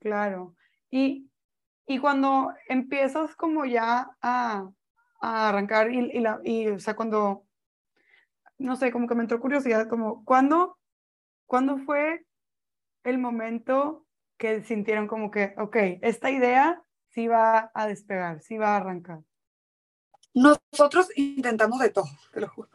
Claro. 0.00 0.54
Y, 0.90 1.28
y 1.86 1.98
cuando 1.98 2.52
empiezas 2.68 3.36
como 3.36 3.64
ya 3.64 4.10
a, 4.20 4.70
a 5.20 5.48
arrancar 5.48 5.92
y, 5.92 5.98
y, 5.98 6.20
la, 6.20 6.40
y, 6.44 6.68
o 6.68 6.78
sea, 6.78 6.96
cuando, 6.96 7.44
no 8.56 8.76
sé, 8.76 8.90
como 8.90 9.06
que 9.06 9.14
me 9.14 9.22
entró 9.22 9.40
curiosidad, 9.40 9.88
como, 9.88 10.24
¿cuándo, 10.24 10.78
¿cuándo 11.46 11.78
fue 11.78 12.24
el 13.04 13.18
momento 13.18 14.06
que 14.38 14.62
sintieron 14.64 15.06
como 15.08 15.30
que, 15.30 15.54
ok, 15.58 15.76
esta 16.02 16.30
idea 16.30 16.82
sí 17.08 17.28
va 17.28 17.70
a 17.74 17.86
despegar, 17.86 18.40
sí 18.40 18.56
va 18.56 18.74
a 18.74 18.76
arrancar? 18.76 19.20
Nosotros 20.34 21.08
intentamos 21.16 21.80
de 21.80 21.90
todo, 21.90 22.06
te 22.32 22.40
lo 22.40 22.48
juro. 22.48 22.68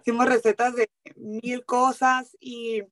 Hicimos 0.00 0.26
recetas 0.26 0.74
de 0.76 0.88
mil 1.16 1.64
cosas 1.64 2.36
y, 2.40 2.82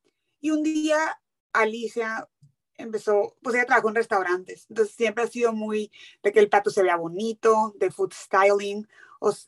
y 0.40 0.50
un 0.50 0.62
día 0.62 1.20
Alicia 1.52 2.28
empezó, 2.76 3.36
pues 3.42 3.54
ella 3.54 3.66
trabajó 3.66 3.88
en 3.88 3.94
restaurantes, 3.94 4.66
entonces 4.68 4.94
siempre 4.94 5.24
ha 5.24 5.28
sido 5.28 5.52
muy 5.52 5.90
de 6.22 6.32
que 6.32 6.40
el 6.40 6.48
plato 6.48 6.70
se 6.70 6.82
vea 6.82 6.96
bonito, 6.96 7.74
de 7.78 7.90
food 7.90 8.12
styling, 8.12 8.86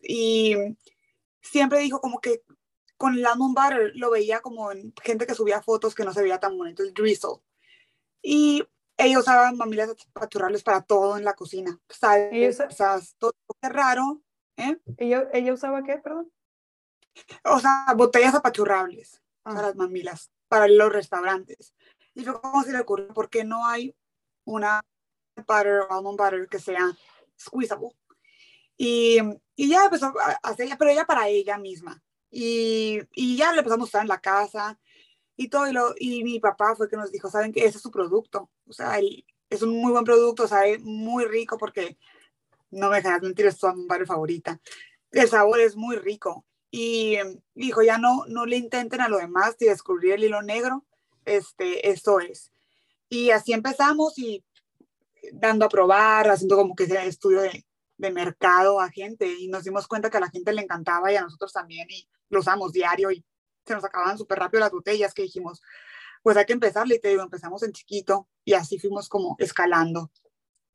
y 0.03 0.57
siempre 1.41 1.81
dijo 1.81 2.01
como 2.01 2.21
que 2.21 2.43
con 2.97 3.21
lemon 3.21 3.55
butter 3.55 3.93
lo 3.95 4.11
veía 4.11 4.41
como 4.41 4.73
en 4.73 4.93
gente 5.03 5.27
que 5.27 5.35
subía 5.35 5.63
fotos 5.63 5.95
que 5.95 6.05
no 6.05 6.13
se 6.13 6.23
veía 6.23 6.41
tan 6.41 6.57
bonito, 6.57 6.83
el 6.83 6.95
drizzle. 6.95 7.41
Y 8.23 8.65
ella 8.97 9.19
usaba 9.19 9.53
mamilas 9.53 9.91
apachurrables 10.15 10.63
para 10.63 10.83
todo 10.83 11.17
en 11.17 11.25
la 11.25 11.35
cocina. 11.35 11.79
¿Sabes? 11.89 12.59
todo 13.19 13.33
qué 13.61 13.69
raro. 13.69 14.21
¿eh? 14.57 14.77
¿Ella, 14.97 15.29
¿Ella 15.33 15.53
usaba 15.53 15.83
qué, 15.85 15.99
perdón? 15.99 16.31
O 17.45 17.59
sea, 17.61 17.87
botellas 17.97 18.35
apachurrables 18.35 19.23
para 19.43 19.61
ah. 19.61 19.63
las 19.63 19.77
mamilas, 19.77 20.31
para 20.49 20.69
los 20.69 20.93
restaurantes. 20.93 21.75
Y 22.15 22.25
yo 22.25 22.41
como 22.41 22.63
se 22.65 22.73
le 22.73 22.81
ocurrió, 22.81 23.09
¿por 23.15 23.31
qué 23.31 23.45
no 23.45 23.67
hay 23.67 23.95
una 24.45 24.81
butter, 25.37 25.83
almond 25.89 26.19
butter 26.19 26.49
que 26.49 26.59
sea 26.59 26.93
squeezable? 27.39 27.91
Y, 28.77 29.19
y 29.57 29.69
ya 29.69 29.85
empezó 29.85 30.13
a 30.21 30.39
hacer, 30.43 30.69
pero 30.79 30.91
ella 30.91 31.05
para 31.05 31.29
ella 31.29 31.59
misma. 31.59 32.03
Y, 32.31 33.01
y 33.13 33.37
ya 33.37 33.53
le 33.53 33.59
empezamos 33.59 33.87
a 33.87 33.89
usar 33.89 34.03
en 34.03 34.09
la 34.09 34.21
casa 34.21 34.79
y 35.39 35.49
todo. 35.49 35.67
Y, 35.67 35.73
lo, 35.73 35.95
y 35.97 36.23
mi 36.23 36.41
papá 36.41 36.75
fue 36.77 36.91
que 36.91 36.97
nos 36.99 37.11
dijo, 37.11 37.31
¿saben 37.31 37.53
que 37.53 37.61
Ese 37.65 37.79
es 37.79 37.83
su 37.83 37.91
producto. 37.91 38.51
O 38.67 38.73
sea, 38.75 38.99
es 39.49 39.63
un 39.63 39.81
muy 39.81 39.93
buen 39.93 40.05
producto, 40.05 40.47
sabe 40.47 40.79
muy 40.79 41.25
rico 41.25 41.57
porque, 41.57 41.97
no 42.71 42.91
me 42.91 42.97
dejarás 42.97 43.23
mentir, 43.23 43.47
es 43.47 43.57
su 43.57 43.67
butter 43.67 44.07
favorita. 44.07 44.61
El 45.13 45.29
sabor 45.29 45.61
es 45.61 45.75
muy 45.77 45.97
rico. 45.97 46.45
Y 46.71 47.17
dijo, 47.55 47.81
ya 47.83 47.97
no, 47.97 48.27
no 48.27 48.45
le 48.45 48.57
intenten 48.57 49.01
a 49.01 49.09
lo 49.09 49.17
demás 49.17 49.57
y 49.61 49.67
descubrir 49.67 50.13
el 50.13 50.25
hilo 50.25 50.43
negro. 50.43 50.85
Este, 51.25 51.89
esto 51.89 52.21
es. 52.21 52.53
Y 53.09 53.31
así 53.31 53.55
empezamos 53.55 54.19
y 54.19 54.45
dando 55.33 55.65
a 55.65 55.69
probar, 55.69 56.29
haciendo 56.29 56.57
como 56.57 56.75
que 56.75 56.85
ese 56.85 57.07
estudio 57.07 57.41
de, 57.41 57.65
mercado 58.13 58.81
a 58.81 58.91
gente 58.91 59.27
y 59.27 59.49
nos 59.49 59.65
dimos 59.65 59.89
cuenta 59.89 60.09
que 60.09 60.19
a 60.19 60.21
la 60.21 60.31
gente 60.31 60.53
le 60.53 60.63
encantaba 60.63 61.11
y 61.11 61.17
a 61.17 61.23
nosotros 61.23 61.53
también 61.53 61.89
y 61.91 62.09
lo 62.29 62.39
usamos 62.39 62.73
diario 62.73 63.11
se 63.69 63.75
nos 63.75 63.85
acababan 63.85 64.19
súper 64.19 64.39
rápido 64.39 64.61
las 64.61 64.73
botellas 64.73 65.15
que 65.15 65.23
dijimos, 65.23 65.63
pues 66.23 66.37
hay 66.37 66.47
que 66.47 66.53
empezarle 66.53 66.97
y 66.97 67.01
te 67.01 67.09
digo, 67.09 67.23
empezamos 67.23 67.63
en 67.63 67.73
chiquito 67.73 68.29
y 68.45 68.55
así 68.55 68.79
fuimos 68.79 69.09
como 69.09 69.37
escalando 69.39 70.11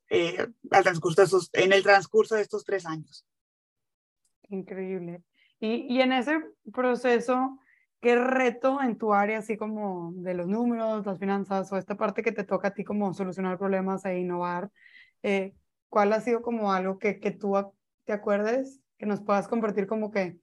eh, 0.10 0.48
al 0.72 0.84
transcurso 0.84 1.22
de 1.22 1.26
esos, 1.26 1.50
en 1.54 1.74
el 1.74 1.84
transcurso 1.84 2.36
de 2.36 2.42
estos 2.42 2.64
tres 2.64 2.86
años. 2.86 3.26
Increíble. 4.50 5.24
Y, 5.60 5.94
y 5.94 6.02
en 6.02 6.12
ese 6.12 6.40
proceso, 6.74 7.60
¿qué 8.02 8.16
reto 8.16 8.82
en 8.82 8.98
tu 8.98 9.14
área, 9.14 9.40
así 9.40 9.58
como 9.58 10.12
de 10.16 10.34
los 10.34 10.48
números, 10.48 11.06
las 11.06 11.20
finanzas 11.20 11.72
o 11.72 11.78
esta 11.78 11.96
parte 11.96 12.22
que 12.22 12.32
te 12.32 12.44
toca 12.44 12.70
a 12.70 12.74
ti 12.74 12.84
como 12.84 13.14
solucionar 13.14 13.58
problemas 13.58 14.06
e 14.06 14.20
innovar, 14.20 14.70
eh, 15.24 15.56
cuál 15.90 16.12
ha 16.14 16.22
sido 16.22 16.42
como 16.42 16.74
algo 16.74 17.00
que, 17.00 17.20
que 17.20 17.32
tú 17.32 17.56
te 18.06 18.14
acuerdes, 18.14 18.82
que 18.98 19.06
nos 19.06 19.22
puedas 19.22 19.48
compartir 19.48 19.88
como 19.88 20.12
que 20.12 20.38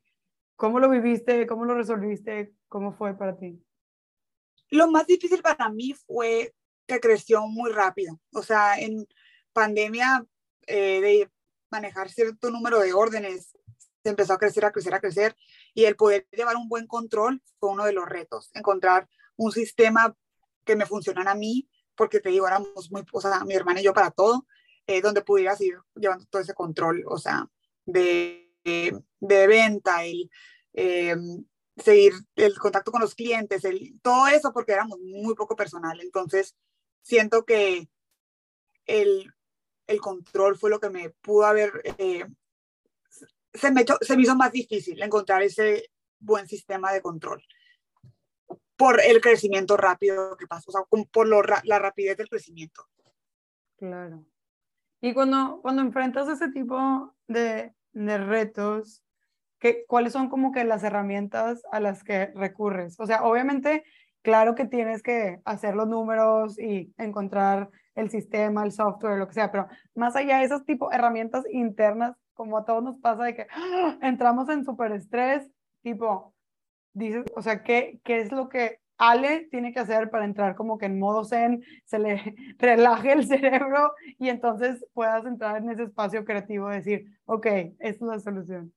¿Cómo 0.61 0.79
lo 0.79 0.91
viviste? 0.91 1.47
¿Cómo 1.47 1.65
lo 1.65 1.75
resolviste? 1.75 2.53
¿Cómo 2.69 2.93
fue 2.93 3.17
para 3.17 3.35
ti? 3.35 3.65
Lo 4.69 4.91
más 4.91 5.07
difícil 5.07 5.41
para 5.41 5.71
mí 5.71 5.95
fue 5.95 6.55
que 6.87 7.01
creció 7.01 7.47
muy 7.47 7.73
rápido. 7.73 8.21
O 8.35 8.43
sea, 8.43 8.79
en 8.79 9.07
pandemia 9.55 10.23
eh, 10.67 11.01
de 11.01 11.31
manejar 11.71 12.11
cierto 12.11 12.51
número 12.51 12.79
de 12.81 12.93
órdenes, 12.93 13.57
se 14.03 14.11
empezó 14.11 14.35
a 14.35 14.39
crecer, 14.39 14.67
a 14.67 14.71
crecer, 14.71 14.93
a 14.93 15.01
crecer. 15.01 15.35
Y 15.73 15.87
el 15.87 15.97
poder 15.97 16.29
llevar 16.31 16.57
un 16.57 16.69
buen 16.69 16.87
control 16.87 17.43
fue 17.59 17.71
uno 17.71 17.87
de 17.87 17.95
los 17.95 18.07
retos. 18.07 18.51
Encontrar 18.53 19.09
un 19.37 19.53
sistema 19.53 20.15
que 20.67 20.77
me 20.77 20.85
funcionara 20.85 21.31
a 21.31 21.37
mí, 21.37 21.71
porque 21.95 22.21
te 22.21 22.29
digo, 22.29 22.47
éramos 22.47 22.93
muy, 22.93 23.03
o 23.11 23.21
sea, 23.23 23.47
mi 23.47 23.55
hermana 23.55 23.81
y 23.81 23.85
yo 23.85 23.95
para 23.95 24.11
todo, 24.11 24.47
eh, 24.87 25.01
donde 25.01 25.23
pudieras 25.23 25.59
ir 25.63 25.79
llevando 25.95 26.27
todo 26.27 26.43
ese 26.43 26.53
control, 26.53 27.03
o 27.09 27.17
sea, 27.17 27.49
de 27.87 28.50
de, 28.65 29.47
venta, 29.47 30.05
el 30.05 30.31
eh, 30.73 31.17
seguir 31.77 32.13
el 32.37 32.59
contacto 32.59 32.93
con 32.93 33.01
los 33.01 33.15
clientes, 33.15 33.65
el, 33.65 34.01
todo 34.03 34.27
eso 34.29 34.53
porque 34.53 34.73
éramos 34.73 34.99
muy 35.01 35.35
poco 35.35 35.57
personal. 35.57 36.01
Entonces, 36.01 36.57
siento 37.03 37.45
que 37.45 37.89
el, 38.87 39.33
el 39.87 40.01
control 40.01 40.57
fue 40.57 40.71
lo 40.71 40.81
que 40.81 40.91
me 40.91 41.11
pudo 41.11 41.47
haber, 41.47 41.83
eh, 41.99 42.27
se, 43.53 43.71
me 43.71 43.85
se 44.01 44.17
me 44.17 44.23
hizo 44.23 44.37
más 44.37 44.53
difícil 44.53 45.03
encontrar 45.03 45.43
ese 45.43 45.91
buen 46.19 46.47
sistema 46.47 46.93
de 46.93 47.01
control 47.01 47.43
por 48.77 49.01
el 49.01 49.21
crecimiento 49.21 49.77
rápido 49.77 50.37
que 50.39 50.47
pasó, 50.47 50.71
o 50.71 50.73
sea, 50.73 50.83
por 51.13 51.29
lo, 51.29 51.43
la 51.43 51.79
rapidez 51.79 52.17
del 52.17 52.31
crecimiento. 52.31 52.89
Claro. 53.77 54.25
Y 55.03 55.13
cuando, 55.13 55.61
cuando 55.61 55.83
enfrentas 55.83 56.29
ese 56.29 56.49
tipo 56.49 57.15
de, 57.27 57.75
de 57.93 58.19
retos, 58.19 59.03
que, 59.59 59.85
¿cuáles 59.87 60.13
son 60.13 60.29
como 60.29 60.53
que 60.53 60.65
las 60.65 60.83
herramientas 60.83 61.63
a 61.71 61.81
las 61.81 62.03
que 62.03 62.27
recurres? 62.35 62.99
O 62.99 63.07
sea, 63.07 63.25
obviamente, 63.25 63.85
claro 64.23 64.55
que 64.55 64.65
tienes 64.65 65.03
que 65.03 65.41
hacer 65.45 65.75
los 65.75 65.89
números 65.89 66.59
y 66.59 66.93
encontrar 66.99 67.71
el 67.95 68.11
sistema, 68.11 68.65
el 68.65 68.73
software, 68.73 69.19
lo 69.19 69.29
que 69.29 69.35
sea, 69.35 69.51
pero 69.51 69.69
más 69.95 70.17
allá 70.17 70.39
de 70.39 70.45
esos 70.45 70.65
tipo 70.65 70.93
herramientas 70.93 71.45
internas, 71.51 72.17
como 72.35 72.57
a 72.57 72.65
todos 72.65 72.83
nos 72.83 72.99
pasa 73.01 73.25
de 73.25 73.35
que 73.35 73.47
¡ah! 73.51 73.99
entramos 74.03 74.49
en 74.49 74.65
súper 74.65 74.93
estrés, 74.93 75.51
tipo, 75.83 76.35
dices, 76.95 77.25
o 77.37 77.43
sea, 77.43 77.63
¿qué, 77.63 78.01
¿qué 78.05 78.21
es 78.21 78.33
lo 78.33 78.49
que 78.49 78.81
Ale 79.01 79.49
tiene 79.51 79.73
que 79.73 79.81
hacer 79.81 80.11
para 80.11 80.27
entrar 80.27 80.55
como 80.55 80.77
que 80.77 80.85
en 80.85 80.99
modo 80.99 81.25
zen, 81.25 81.65
se 81.87 81.99
le 81.99 82.37
relaje 82.59 83.13
el 83.13 83.27
cerebro 83.27 83.95
y 84.19 84.29
entonces 84.29 84.85
puedas 84.93 85.25
entrar 85.25 85.57
en 85.57 85.71
ese 85.71 85.85
espacio 85.85 86.25
creativo, 86.25 86.69
decir, 86.69 87.07
ok, 87.25 87.47
esta 87.79 87.87
es 87.89 88.01
la 88.03 88.21
solución. 88.21 88.75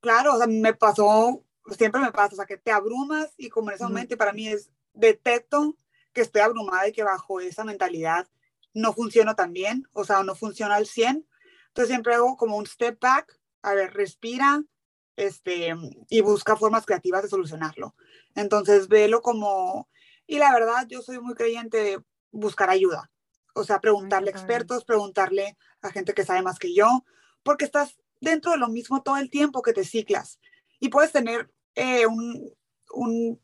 Claro, 0.00 0.34
o 0.34 0.38
sea, 0.38 0.48
me 0.48 0.74
pasó, 0.74 1.44
siempre 1.70 2.00
me 2.00 2.10
pasa, 2.10 2.34
o 2.34 2.36
sea, 2.36 2.46
que 2.46 2.58
te 2.58 2.72
abrumas 2.72 3.32
y 3.36 3.48
como 3.48 3.70
en 3.70 3.76
ese 3.76 3.84
momento 3.84 4.16
para 4.16 4.32
mí 4.32 4.48
es, 4.48 4.70
detecto 4.92 5.76
que 6.12 6.22
estoy 6.22 6.42
abrumada 6.42 6.88
y 6.88 6.92
que 6.92 7.02
bajo 7.02 7.40
esa 7.40 7.64
mentalidad 7.64 8.26
no 8.72 8.92
funciona 8.92 9.34
tan 9.34 9.52
bien, 9.52 9.86
o 9.92 10.04
sea, 10.04 10.22
no 10.24 10.34
funciona 10.34 10.76
al 10.76 10.86
100. 10.86 11.26
Entonces 11.68 11.88
siempre 11.88 12.14
hago 12.14 12.36
como 12.36 12.56
un 12.56 12.66
step 12.66 12.98
back, 13.00 13.38
a 13.62 13.74
ver, 13.74 13.94
respira, 13.94 14.64
este, 15.16 15.74
y 16.08 16.20
busca 16.20 16.56
formas 16.56 16.86
creativas 16.86 17.22
de 17.22 17.28
solucionarlo. 17.28 17.94
Entonces, 18.34 18.88
velo 18.88 19.22
como, 19.22 19.88
y 20.26 20.38
la 20.38 20.52
verdad, 20.52 20.86
yo 20.88 21.02
soy 21.02 21.20
muy 21.20 21.34
creyente 21.34 21.78
de 21.78 22.02
buscar 22.30 22.70
ayuda. 22.70 23.10
O 23.54 23.64
sea, 23.64 23.80
preguntarle 23.80 24.30
a 24.30 24.32
expertos, 24.32 24.84
preguntarle 24.84 25.56
a 25.80 25.90
gente 25.90 26.14
que 26.14 26.24
sabe 26.24 26.42
más 26.42 26.58
que 26.58 26.74
yo, 26.74 27.04
porque 27.42 27.64
estás 27.64 27.96
dentro 28.20 28.52
de 28.52 28.58
lo 28.58 28.68
mismo 28.68 29.02
todo 29.02 29.16
el 29.16 29.30
tiempo 29.30 29.62
que 29.62 29.72
te 29.72 29.84
ciclas. 29.84 30.40
Y 30.80 30.88
puedes 30.88 31.12
tener 31.12 31.52
eh, 31.74 32.06
un, 32.06 32.52
un, 32.92 33.40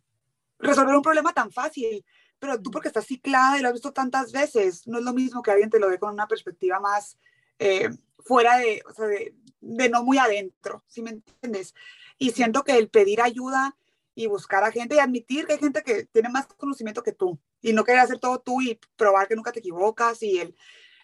resolver 0.58 0.94
un 0.94 1.02
problema 1.02 1.32
tan 1.32 1.52
fácil, 1.52 2.04
pero 2.38 2.60
tú 2.60 2.70
porque 2.70 2.88
estás 2.88 3.06
ciclada 3.06 3.58
y 3.58 3.62
lo 3.62 3.68
has 3.68 3.74
visto 3.74 3.92
tantas 3.92 4.32
veces, 4.32 4.86
no 4.86 4.98
es 4.98 5.04
lo 5.04 5.12
mismo 5.12 5.42
que 5.42 5.50
alguien 5.50 5.70
te 5.70 5.78
lo 5.78 5.88
ve 5.88 5.98
con 5.98 6.12
una 6.12 6.26
perspectiva 6.26 6.80
más 6.80 7.18
eh, 7.58 7.90
fuera 8.24 8.58
de, 8.58 8.82
o 8.88 8.92
sea, 8.92 9.06
de, 9.06 9.34
de, 9.60 9.88
no 9.88 10.04
muy 10.04 10.18
adentro, 10.18 10.84
¿sí 10.86 11.02
me 11.02 11.10
entiendes? 11.10 11.74
Y 12.18 12.30
siento 12.30 12.64
que 12.64 12.76
el 12.78 12.88
pedir 12.88 13.20
ayuda 13.20 13.76
y 14.14 14.26
buscar 14.26 14.64
a 14.64 14.72
gente 14.72 14.96
y 14.96 14.98
admitir 14.98 15.46
que 15.46 15.54
hay 15.54 15.58
gente 15.58 15.82
que 15.82 16.04
tiene 16.04 16.28
más 16.28 16.46
conocimiento 16.46 17.02
que 17.02 17.12
tú 17.12 17.38
y 17.60 17.72
no 17.72 17.84
querer 17.84 18.00
hacer 18.00 18.18
todo 18.18 18.40
tú 18.40 18.60
y 18.60 18.78
probar 18.96 19.28
que 19.28 19.36
nunca 19.36 19.52
te 19.52 19.60
equivocas 19.60 20.22
y 20.22 20.38
el, 20.38 20.56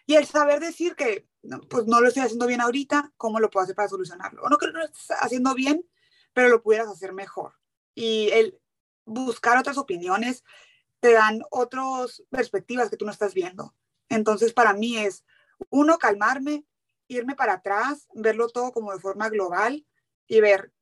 y 0.07 0.15
el 0.15 0.27
saber 0.27 0.61
decir 0.61 0.95
que 0.97 1.27
pues 1.69 1.87
no 1.87 2.01
lo 2.01 2.09
estoy 2.09 2.25
haciendo 2.25 2.47
bien 2.47 2.61
ahorita, 2.61 3.13
¿cómo 3.17 3.41
lo 3.41 3.51
puedo 3.51 3.65
hacer 3.65 3.77
para 3.77 3.89
solucionarlo? 3.89 4.43
O 4.43 4.49
no 4.49 4.59
que 4.59 4.67
no 4.67 4.79
lo 4.79 4.85
estés 4.85 5.11
haciendo 5.21 5.55
bien, 5.55 5.87
pero 6.33 6.49
lo 6.49 6.63
pudieras 6.63 6.89
hacer 6.89 7.13
mejor. 7.13 7.55
Y 7.95 8.31
el 8.33 8.59
buscar 9.05 9.57
otras 9.59 9.79
opiniones 9.79 10.45
te 11.01 11.13
dan 11.13 11.43
otras 11.51 12.23
perspectivas 12.31 12.91
que 12.91 12.97
tú 12.97 13.05
no 13.05 13.13
estás 13.13 13.35
viendo. 13.35 13.75
Entonces, 14.09 14.53
para 14.53 14.73
mí 14.73 14.97
es, 14.99 15.25
uno, 15.71 15.99
calmarme, 15.99 16.65
irme 17.09 17.35
para 17.35 17.55
atrás, 17.55 18.09
verlo 18.15 18.49
todo 18.49 18.73
como 18.73 18.93
de 18.93 19.01
forma 19.01 19.29
global 19.29 19.87
y 20.27 20.41
ver. 20.41 20.73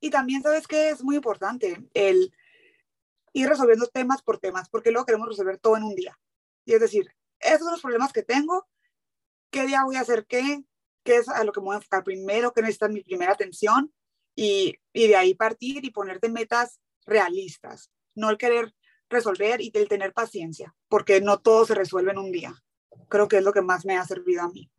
Y 0.00 0.10
también, 0.10 0.42
¿sabes 0.42 0.66
qué? 0.66 0.90
Es 0.90 1.02
muy 1.02 1.16
importante 1.16 1.88
el 1.94 2.32
ir 3.32 3.48
resolviendo 3.48 3.86
temas 3.86 4.22
por 4.22 4.38
temas, 4.38 4.68
porque 4.68 4.90
luego 4.90 5.06
queremos 5.06 5.28
resolver 5.28 5.58
todo 5.58 5.76
en 5.76 5.84
un 5.84 5.94
día. 5.94 6.18
Y 6.64 6.74
es 6.74 6.80
decir, 6.80 7.14
esos 7.38 7.60
son 7.60 7.72
los 7.72 7.82
problemas 7.82 8.12
que 8.12 8.22
tengo, 8.22 8.68
qué 9.50 9.66
día 9.66 9.84
voy 9.84 9.96
a 9.96 10.00
hacer 10.00 10.26
qué, 10.26 10.64
qué 11.04 11.16
es 11.16 11.28
a 11.28 11.44
lo 11.44 11.52
que 11.52 11.60
me 11.60 11.66
voy 11.66 11.74
a 11.74 11.78
enfocar 11.78 12.04
primero, 12.04 12.52
qué 12.52 12.60
necesita 12.62 12.88
mi 12.88 13.02
primera 13.02 13.32
atención, 13.32 13.92
y, 14.34 14.76
y 14.92 15.08
de 15.08 15.16
ahí 15.16 15.34
partir 15.34 15.84
y 15.84 15.90
ponerte 15.90 16.28
metas 16.28 16.80
realistas, 17.06 17.90
no 18.14 18.30
el 18.30 18.38
querer 18.38 18.74
resolver 19.08 19.60
y 19.60 19.70
el 19.74 19.88
tener 19.88 20.12
paciencia, 20.12 20.74
porque 20.88 21.20
no 21.20 21.40
todo 21.40 21.66
se 21.66 21.74
resuelve 21.74 22.12
en 22.12 22.18
un 22.18 22.32
día. 22.32 22.54
Creo 23.08 23.28
que 23.28 23.38
es 23.38 23.44
lo 23.44 23.52
que 23.52 23.62
más 23.62 23.84
me 23.84 23.96
ha 23.96 24.04
servido 24.04 24.42
a 24.42 24.48
mí 24.48 24.70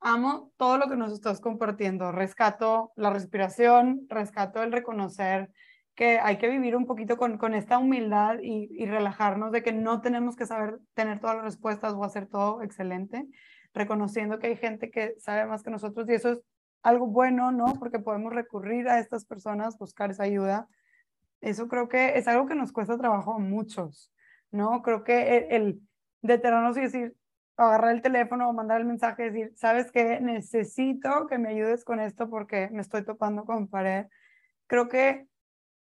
amo 0.00 0.52
todo 0.56 0.78
lo 0.78 0.88
que 0.88 0.96
nos 0.96 1.12
estás 1.12 1.40
compartiendo. 1.40 2.12
Rescato 2.12 2.92
la 2.96 3.10
respiración, 3.10 4.06
rescato 4.08 4.62
el 4.62 4.72
reconocer 4.72 5.50
que 5.94 6.20
hay 6.20 6.38
que 6.38 6.48
vivir 6.48 6.76
un 6.76 6.86
poquito 6.86 7.16
con, 7.16 7.38
con 7.38 7.54
esta 7.54 7.78
humildad 7.78 8.36
y, 8.40 8.68
y, 8.70 8.86
relajarnos 8.86 9.50
de 9.50 9.64
que 9.64 9.72
no 9.72 10.00
tenemos 10.00 10.36
que 10.36 10.46
saber 10.46 10.78
tener 10.94 11.18
todas 11.18 11.36
las 11.36 11.44
respuestas 11.44 11.94
o 11.94 12.04
hacer 12.04 12.28
todo 12.28 12.62
excelente, 12.62 13.26
reconociendo 13.74 14.38
que 14.38 14.46
hay 14.46 14.56
gente 14.56 14.92
que 14.92 15.14
sabe 15.18 15.44
más 15.46 15.64
que 15.64 15.70
nosotros 15.70 16.08
y 16.08 16.14
eso 16.14 16.30
es 16.30 16.40
algo 16.84 17.08
bueno, 17.08 17.50
¿no? 17.50 17.74
Porque 17.80 17.98
podemos 17.98 18.32
recurrir 18.32 18.88
a 18.88 19.00
estas 19.00 19.24
personas, 19.24 19.76
buscar 19.76 20.12
esa 20.12 20.22
ayuda. 20.22 20.68
Eso 21.40 21.66
creo 21.66 21.88
que 21.88 22.16
es 22.16 22.28
algo 22.28 22.46
que 22.46 22.54
nos 22.54 22.70
cuesta 22.70 22.96
trabajo 22.96 23.34
a 23.34 23.38
muchos, 23.38 24.12
¿no? 24.52 24.82
Creo 24.82 25.02
que 25.02 25.36
el, 25.36 25.46
el 25.50 25.80
detenernos 26.22 26.76
y 26.76 26.82
decir, 26.82 27.16
agarrar 27.58 27.92
el 27.92 28.02
teléfono 28.02 28.48
o 28.48 28.52
mandar 28.52 28.80
el 28.80 28.86
mensaje 28.86 29.26
y 29.26 29.30
decir, 29.30 29.52
¿sabes 29.56 29.90
qué? 29.90 30.20
Necesito 30.20 31.26
que 31.26 31.38
me 31.38 31.50
ayudes 31.50 31.84
con 31.84 32.00
esto 32.00 32.30
porque 32.30 32.68
me 32.70 32.80
estoy 32.80 33.04
topando 33.04 33.44
con 33.44 33.68
pared. 33.68 34.06
Creo 34.66 34.88
que 34.88 35.26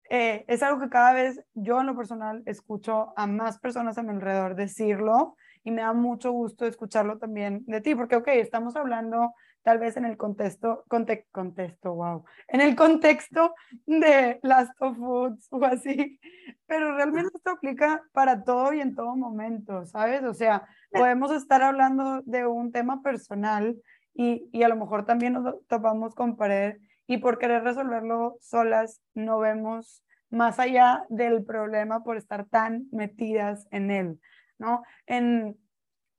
eh, 0.09 0.45
es 0.47 0.61
algo 0.61 0.79
que 0.79 0.89
cada 0.89 1.13
vez 1.13 1.43
yo 1.53 1.79
en 1.81 1.87
lo 1.87 1.95
personal 1.95 2.43
escucho 2.45 3.13
a 3.17 3.25
más 3.25 3.59
personas 3.59 3.97
a 3.97 4.03
mi 4.03 4.11
alrededor 4.11 4.55
decirlo 4.55 5.35
y 5.63 5.71
me 5.71 5.81
da 5.81 5.93
mucho 5.93 6.31
gusto 6.31 6.65
escucharlo 6.65 7.17
también 7.17 7.63
de 7.65 7.81
ti, 7.81 7.95
porque, 7.95 8.15
ok, 8.15 8.27
estamos 8.29 8.75
hablando 8.75 9.33
tal 9.63 9.79
vez 9.79 9.95
en 9.95 10.05
el 10.05 10.17
contexto, 10.17 10.83
conte, 10.87 11.27
contexto, 11.31 11.93
wow, 11.93 12.25
en 12.47 12.61
el 12.61 12.75
contexto 12.75 13.55
de 13.85 14.39
Last 14.43 14.73
of 14.79 14.97
Foods 14.97 15.47
o 15.51 15.63
así, 15.63 16.19
pero 16.67 16.95
realmente 16.95 17.31
esto 17.35 17.51
aplica 17.51 18.03
para 18.11 18.43
todo 18.43 18.73
y 18.73 18.81
en 18.81 18.93
todo 18.93 19.15
momento, 19.15 19.85
¿sabes? 19.85 20.23
O 20.23 20.33
sea, 20.33 20.67
podemos 20.91 21.31
estar 21.31 21.61
hablando 21.61 22.21
de 22.23 22.45
un 22.45 22.71
tema 22.71 23.01
personal 23.01 23.77
y, 24.13 24.49
y 24.51 24.63
a 24.63 24.67
lo 24.67 24.75
mejor 24.75 25.05
también 25.05 25.33
nos 25.33 25.65
topamos 25.67 26.13
con 26.13 26.35
pared 26.35 26.77
y 27.07 27.17
por 27.17 27.37
querer 27.37 27.63
resolverlo 27.63 28.37
solas 28.41 29.01
no 29.13 29.39
vemos 29.39 30.03
más 30.29 30.59
allá 30.59 31.05
del 31.09 31.45
problema 31.45 32.03
por 32.03 32.17
estar 32.17 32.45
tan 32.45 32.87
metidas 32.91 33.67
en 33.71 33.91
él, 33.91 34.19
¿no? 34.63 34.83
En 35.05 35.57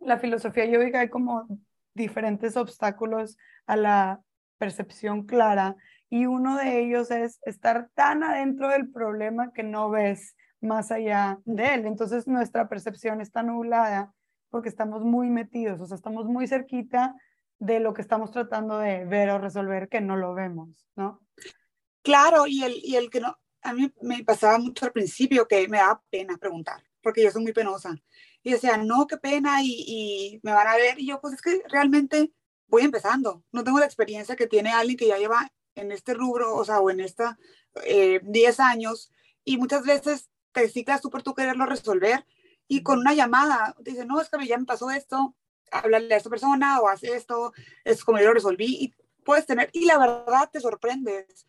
la 0.00 0.18
filosofía 0.18 0.66
yoga 0.66 1.00
hay 1.00 1.09
como 1.09 1.48
diferentes 1.94 2.57
obstáculos 2.57 3.38
a 3.66 3.76
la 3.76 4.20
percepción 4.59 5.24
clara 5.24 5.76
y 6.11 6.26
uno 6.26 6.59
de 6.59 6.80
ellos 6.80 7.11
es 7.11 7.40
estar 7.44 7.88
tan 7.94 8.22
adentro 8.22 8.68
del 8.68 8.90
problema 8.90 9.52
que 9.52 9.62
no 9.62 9.90
ves 9.90 10.37
más 10.61 10.92
allá 10.92 11.38
de 11.44 11.74
él. 11.74 11.87
Entonces 11.87 12.26
nuestra 12.26 12.68
percepción 12.68 13.20
está 13.20 13.42
nublada 13.42 14.12
porque 14.50 14.68
estamos 14.68 15.02
muy 15.02 15.30
metidos, 15.30 15.80
o 15.80 15.87
sea, 15.87 15.96
estamos 15.96 16.26
muy 16.26 16.46
cerquita 16.46 17.14
de 17.59 17.80
lo 17.80 17.94
que 17.94 18.02
estamos 18.02 18.30
tratando 18.30 18.78
de 18.78 19.04
ver 19.07 19.30
o 19.30 19.38
resolver 19.38 19.88
que 19.88 20.00
no 20.00 20.16
lo 20.16 20.35
vemos, 20.35 20.87
¿no? 20.96 21.20
Claro, 22.02 22.46
y 22.46 22.62
el, 22.62 22.74
y 22.83 22.96
el 22.96 23.11
que 23.11 23.20
no, 23.20 23.37
a 23.62 23.72
mí 23.72 23.92
me 24.02 24.22
pasaba 24.22 24.59
mucho 24.59 24.85
al 24.85 24.92
principio 24.92 25.48
que 25.48 25.66
me 25.68 25.78
daba 25.78 26.02
pena 26.11 26.37
preguntar, 26.37 26.83
porque 27.02 27.22
yo 27.22 27.30
soy 27.30 27.42
muy 27.42 27.52
penosa 27.52 27.96
y 28.44 28.52
decía, 28.52 28.76
no, 28.76 29.07
qué 29.07 29.16
pena, 29.16 29.62
y, 29.62 30.38
me 30.42 30.52
van 30.52 30.68
a 30.68 30.76
ver. 30.76 31.00
Y 31.00 31.07
yo, 31.07 31.20
pues 31.20 31.35
es 31.35 31.40
que 31.40 31.62
realmente 31.68 32.30
voy 32.68 32.83
empezando. 32.83 33.42
No 33.50 33.64
tengo 33.64 33.78
la 33.78 33.87
experiencia 33.87 34.37
que 34.37 34.46
tiene 34.46 34.70
alguien 34.70 34.98
que 34.98 35.09
ya 35.09 35.18
lleva 35.18 35.50
en 35.74 35.90
este 35.90 36.14
rubro, 36.14 36.54
o 36.54 36.64
sea, 36.64 36.80
o 36.80 36.90
en 36.90 37.00
esta 37.00 37.38
10 37.85 38.22
eh, 38.59 38.62
años, 38.62 39.11
y 39.44 39.57
muchas 39.57 39.85
veces 39.85 40.28
te 40.52 40.68
ciclas 40.68 41.00
tú 41.00 41.11
por 41.11 41.22
tú 41.22 41.35
quererlo 41.35 41.64
resolver, 41.66 42.24
y 42.68 42.83
con 42.83 43.00
una 43.00 43.14
llamada, 43.14 43.74
te 43.83 43.92
dice, 43.92 44.04
no, 44.04 44.20
es 44.20 44.28
que 44.28 44.46
ya 44.46 44.59
me 44.59 44.66
pasó 44.66 44.90
esto, 44.90 45.35
háblale 45.72 46.14
a 46.14 46.18
esta 46.18 46.30
persona, 46.30 46.80
o 46.80 46.88
hace 46.88 47.14
esto, 47.16 47.52
es 47.85 48.04
como 48.04 48.18
yo 48.18 48.26
lo 48.26 48.35
resolví, 48.35 48.66
y 48.66 48.94
puedes 49.24 49.46
tener, 49.46 49.70
y 49.72 49.87
la 49.87 49.98
verdad 49.98 50.50
te 50.52 50.61
sorprendes 50.61 51.46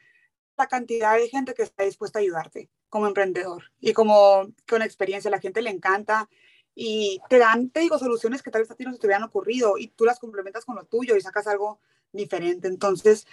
la 0.57 0.67
cantidad 0.67 1.17
de 1.17 1.27
gente 1.27 1.53
que 1.53 1.63
está 1.63 1.83
dispuesta 1.83 2.19
a 2.19 2.21
ayudarte 2.21 2.69
como 2.89 3.07
emprendedor 3.07 3.71
y 3.81 3.91
como 3.91 4.47
con 4.67 4.81
experiencia, 4.81 5.29
la 5.29 5.41
gente 5.41 5.61
le 5.61 5.69
encanta 5.69 6.29
y 6.75 7.21
te 7.29 7.39
dan, 7.39 7.69
te 7.69 7.79
digo, 7.79 7.97
soluciones 7.97 8.43
que 8.43 8.51
tal 8.51 8.61
vez 8.61 8.71
a 8.71 8.75
ti 8.75 8.83
no 8.83 8.91
se 8.91 8.99
te 8.99 9.07
hubieran 9.07 9.23
ocurrido 9.23 9.77
y 9.77 9.87
tú 9.87 10.03
las 10.03 10.19
complementas 10.19 10.65
con 10.65 10.75
lo 10.75 10.83
tuyo 10.83 11.15
y 11.15 11.21
sacas 11.21 11.47
algo 11.47 11.79
diferente. 12.11 12.67
Entonces, 12.67 13.25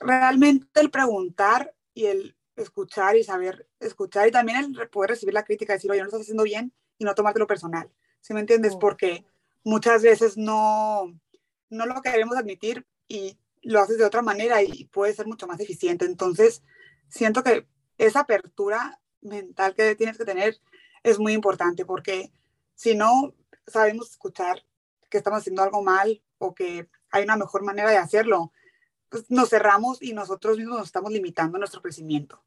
realmente 0.00 0.80
el 0.80 0.90
preguntar 0.90 1.74
y 1.92 2.06
el 2.06 2.36
escuchar 2.56 3.16
y 3.16 3.22
saber 3.22 3.68
escuchar 3.80 4.28
y 4.28 4.30
también 4.30 4.74
el 4.80 4.88
poder 4.88 5.10
recibir 5.10 5.34
la 5.34 5.44
crítica, 5.44 5.74
decir, 5.74 5.90
oye, 5.90 6.00
no 6.00 6.06
estás 6.06 6.22
haciendo 6.22 6.44
bien 6.44 6.72
y 6.98 7.04
no 7.04 7.14
tomártelo 7.14 7.46
personal. 7.46 7.90
¿Sí 8.20 8.32
me 8.32 8.40
entiendes? 8.40 8.76
Porque 8.76 9.24
muchas 9.62 10.02
veces 10.02 10.38
no, 10.38 11.14
no 11.68 11.86
lo 11.86 12.00
queremos 12.00 12.36
admitir 12.36 12.86
y 13.08 13.38
lo 13.62 13.80
haces 13.80 13.98
de 13.98 14.04
otra 14.04 14.22
manera 14.22 14.62
y 14.62 14.84
puede 14.86 15.12
ser 15.12 15.26
mucho 15.26 15.46
más 15.46 15.60
eficiente. 15.60 16.06
Entonces, 16.06 16.62
siento 17.08 17.42
que 17.42 17.66
esa 17.98 18.20
apertura 18.20 19.00
mental 19.20 19.74
que 19.74 19.94
tienes 19.96 20.16
que 20.16 20.24
tener 20.24 20.58
es 21.02 21.18
muy 21.18 21.34
importante 21.34 21.84
porque 21.84 22.32
si 22.80 22.96
no 22.96 23.34
sabemos 23.66 24.10
escuchar 24.10 24.62
que 25.10 25.18
estamos 25.18 25.40
haciendo 25.40 25.62
algo 25.62 25.82
mal 25.82 26.22
o 26.38 26.54
que 26.54 26.88
hay 27.10 27.24
una 27.24 27.36
mejor 27.36 27.62
manera 27.62 27.90
de 27.90 27.98
hacerlo, 27.98 28.54
pues 29.10 29.30
nos 29.30 29.50
cerramos 29.50 30.02
y 30.02 30.14
nosotros 30.14 30.56
mismos 30.56 30.78
nos 30.78 30.86
estamos 30.86 31.12
limitando 31.12 31.58
nuestro 31.58 31.82
crecimiento. 31.82 32.42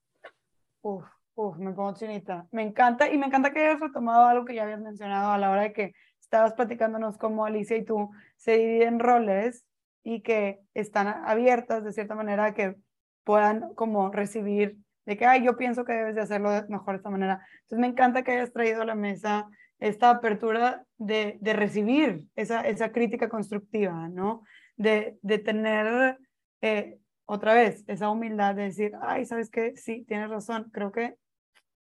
Uf, 0.82 1.06
uf, 1.36 1.58
me 1.58 1.72
pongo 1.74 1.94
chinita. 1.94 2.48
Me 2.52 2.64
encanta 2.64 3.12
y 3.12 3.18
me 3.20 3.28
encanta 3.28 3.54
que 3.54 3.60
hayas 3.60 3.80
retomado 3.80 4.26
algo 4.26 4.44
que 4.44 4.56
ya 4.56 4.64
habías 4.64 4.82
mencionado 4.82 5.34
a 5.34 5.38
la 5.38 5.52
hora 5.52 5.62
de 5.62 5.74
que 5.74 5.94
estabas 6.20 6.54
platicándonos 6.54 7.20
cómo 7.20 7.46
Alicia 7.46 7.78
y 7.78 7.86
tú 7.86 8.10
se 8.38 8.58
dividen 8.58 9.00
roles 9.00 9.64
y 10.04 10.24
que 10.24 10.62
están 10.74 11.10
abiertas 11.10 11.84
de 11.84 11.94
cierta 11.94 12.16
manera 12.16 12.56
que 12.56 12.76
puedan 13.24 13.76
como 13.76 14.10
recibir 14.10 14.80
de 15.06 15.16
que, 15.16 15.28
ay, 15.28 15.46
yo 15.46 15.58
pienso 15.58 15.86
que 15.86 15.94
debes 15.94 16.16
de 16.16 16.22
hacerlo 16.22 16.50
mejor 16.70 16.96
de 16.96 16.98
esta 16.98 17.12
manera. 17.12 17.46
Entonces 17.62 17.78
me 17.78 17.88
encanta 17.88 18.24
que 18.24 18.32
hayas 18.32 18.52
traído 18.52 18.82
a 18.82 18.86
la 18.86 18.96
mesa 18.96 19.48
esta 19.80 20.10
apertura 20.10 20.86
de, 20.98 21.38
de 21.42 21.54
recibir 21.54 22.28
esa, 22.36 22.62
esa 22.62 22.92
crítica 22.92 23.30
constructiva, 23.30 24.08
¿no? 24.10 24.44
De, 24.78 25.18
de 25.22 25.40
tener 25.40 26.18
eh, 26.62 27.00
otra 27.26 27.54
vez 27.54 27.84
esa 27.88 28.10
humildad 28.10 28.56
de 28.56 28.64
decir, 28.64 28.94
ay, 29.02 29.26
¿sabes 29.26 29.50
qué? 29.50 29.76
Sí, 29.76 30.06
tienes 30.08 30.30
razón, 30.30 30.70
creo 30.72 30.92
que 30.92 31.16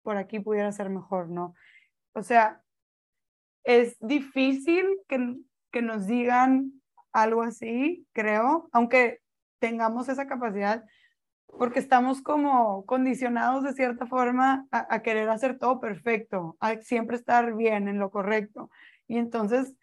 por 0.03 0.17
aquí 0.17 0.39
pudiera 0.39 0.71
ser 0.71 0.89
mejor, 0.89 1.29
¿no? 1.29 1.53
O 2.13 2.21
sea, 2.21 2.61
es 3.63 3.97
difícil 3.99 4.85
que, 5.07 5.35
que 5.71 5.81
nos 5.81 6.07
digan 6.07 6.71
algo 7.11 7.41
así, 7.41 8.07
creo, 8.13 8.69
aunque 8.71 9.19
tengamos 9.59 10.07
esa 10.07 10.27
capacidad, 10.27 10.83
porque 11.57 11.79
estamos 11.79 12.21
como 12.21 12.85
condicionados 12.85 13.63
de 13.63 13.73
cierta 13.73 14.05
forma 14.05 14.67
a, 14.71 15.01
querer 15.01 15.29
hacer 15.29 15.57
todo 15.57 15.79
perfecto, 15.79 16.57
a 16.59 16.77
siempre 16.77 17.15
estar 17.15 17.55
bien 17.55 17.87
en 17.87 17.99
lo 17.99 18.11
correcto. 18.11 18.69
Y 19.07 19.17
entonces 19.17 19.73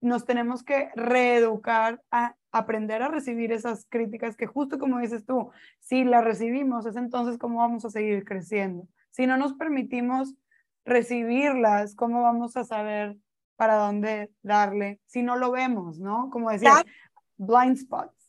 nos 0.00 0.24
tenemos 0.24 0.62
que 0.62 0.90
reeducar 0.94 2.02
a 2.10 2.36
aprender 2.50 3.02
a 3.02 3.08
recibir 3.08 3.52
esas 3.52 3.86
críticas 3.88 4.36
que 4.36 4.46
justo 4.46 4.78
como 4.78 4.98
dices 4.98 5.24
tú, 5.24 5.50
si 5.80 6.04
las 6.04 6.24
recibimos, 6.24 6.86
es 6.86 6.96
entonces 6.96 7.38
cómo 7.38 7.58
vamos 7.58 7.84
a 7.84 7.90
seguir 7.90 8.24
creciendo. 8.24 8.88
Si 9.10 9.26
no 9.26 9.36
nos 9.36 9.54
permitimos 9.54 10.34
recibirlas, 10.84 11.94
¿cómo 11.94 12.22
vamos 12.22 12.56
a 12.56 12.64
saber 12.64 13.16
para 13.56 13.76
dónde 13.76 14.30
darle? 14.42 15.00
Si 15.06 15.22
no 15.22 15.36
lo 15.36 15.50
vemos, 15.50 15.98
¿no? 15.98 16.30
Como 16.30 16.50
decía, 16.50 16.84
blind 17.36 17.76
spots. 17.76 18.21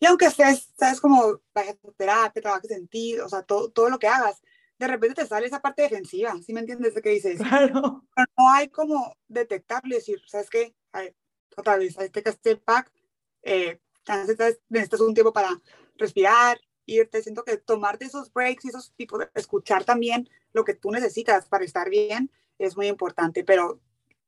Y 0.00 0.06
aunque 0.06 0.26
estés, 0.26 0.70
sabes, 0.78 1.00
como 1.00 1.40
vayas 1.54 1.76
a 1.76 1.92
terapia, 1.92 2.42
trabajes 2.42 2.70
en 2.70 2.88
ti, 2.88 3.18
o 3.18 3.28
sea, 3.28 3.42
todo, 3.42 3.70
todo 3.70 3.88
lo 3.88 3.98
que 3.98 4.08
hagas, 4.08 4.42
de 4.78 4.88
repente 4.88 5.22
te 5.22 5.26
sale 5.26 5.46
esa 5.46 5.62
parte 5.62 5.82
defensiva, 5.82 6.34
¿sí 6.44 6.52
me 6.52 6.60
entiendes 6.60 6.94
de 6.94 7.02
qué 7.02 7.10
dices? 7.10 7.38
Claro. 7.38 8.04
Pero 8.14 8.26
no 8.36 8.50
hay 8.50 8.68
como 8.68 9.16
detectarlo 9.28 9.90
y 9.90 9.98
decir, 9.98 10.20
¿sabes 10.26 10.50
qué? 10.50 10.74
otra 11.56 11.76
vez, 11.76 11.96
este 11.98 12.32
step 12.32 12.64
back, 12.64 12.90
eh, 13.42 13.80
necesitas 14.68 15.00
un 15.00 15.14
tiempo 15.14 15.32
para 15.32 15.60
respirar, 15.96 16.58
irte, 16.86 17.22
siento 17.22 17.44
que 17.44 17.56
tomarte 17.56 18.06
esos 18.06 18.32
breaks 18.32 18.64
y 18.64 18.68
esos 18.68 18.92
tipos 18.94 19.20
de 19.20 19.30
escuchar 19.34 19.84
también 19.84 20.28
lo 20.52 20.64
que 20.64 20.74
tú 20.74 20.90
necesitas 20.90 21.46
para 21.46 21.64
estar 21.64 21.88
bien 21.88 22.30
es 22.58 22.76
muy 22.76 22.88
importante, 22.88 23.44
pero 23.44 23.80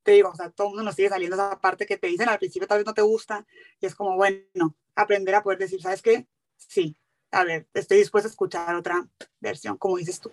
te 0.07 0.13
digo, 0.13 0.31
o 0.31 0.35
sea, 0.37 0.51
todo 0.51 0.69
el 0.69 0.71
mundo 0.71 0.85
nos 0.85 0.95
sigue 0.95 1.09
saliendo 1.09 1.35
esa 1.35 1.61
parte 1.61 1.85
que 1.85 1.99
te 1.99 2.07
dicen 2.07 2.29
al 2.29 2.39
principio 2.39 2.69
tal 2.69 2.79
vez 2.79 2.87
no 2.87 2.95
te 2.95 3.03
gusta 3.03 3.45
y 3.81 3.87
es 3.87 3.95
como, 3.97 4.15
bueno, 4.15 4.77
aprender 4.95 5.35
a 5.35 5.43
poder 5.43 5.59
decir, 5.59 5.83
¿sabes 5.83 6.01
qué? 6.01 6.29
Sí, 6.57 6.97
a 7.33 7.43
ver, 7.43 7.67
estoy 7.75 7.99
dispuesta 7.99 8.29
a 8.29 8.31
escuchar 8.31 8.77
otra 8.77 9.07
versión, 9.41 9.77
como 9.77 9.97
dices 9.97 10.21
tú. 10.21 10.31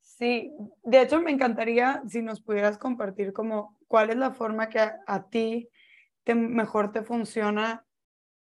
Sí, 0.00 0.52
de 0.82 1.02
hecho 1.02 1.20
me 1.20 1.30
encantaría 1.30 2.02
si 2.08 2.22
nos 2.22 2.40
pudieras 2.40 2.76
compartir 2.76 3.32
como 3.32 3.78
cuál 3.86 4.10
es 4.10 4.16
la 4.16 4.32
forma 4.32 4.68
que 4.68 4.80
a, 4.80 5.28
ti 5.30 5.68
te, 6.24 6.34
mejor 6.34 6.90
te 6.90 7.02
funciona 7.02 7.86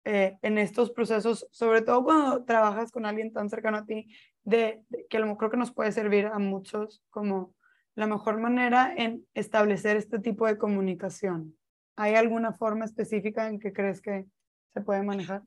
eh, 0.05 0.37
en 0.41 0.57
estos 0.57 0.89
procesos, 0.89 1.47
sobre 1.51 1.83
todo 1.83 2.03
cuando 2.03 2.43
trabajas 2.45 2.91
con 2.91 3.05
alguien 3.05 3.31
tan 3.31 3.49
cercano 3.49 3.77
a 3.77 3.85
ti, 3.85 4.07
de, 4.43 4.81
que 5.07 5.17
a 5.17 5.19
lo 5.19 5.27
mejor 5.27 5.51
que 5.51 5.57
nos 5.57 5.71
puede 5.71 5.91
servir 5.91 6.25
a 6.25 6.39
muchos 6.39 7.03
como 7.11 7.54
la 7.95 8.07
mejor 8.07 8.39
manera 8.39 8.93
en 8.95 9.25
establecer 9.33 9.97
este 9.97 10.19
tipo 10.19 10.45
de 10.45 10.57
comunicación. 10.57 11.57
¿Hay 11.95 12.15
alguna 12.15 12.51
forma 12.51 12.85
específica 12.85 13.47
en 13.47 13.59
que 13.59 13.71
crees 13.71 14.01
que 14.01 14.25
se 14.73 14.81
puede 14.81 15.01
manejar? 15.01 15.43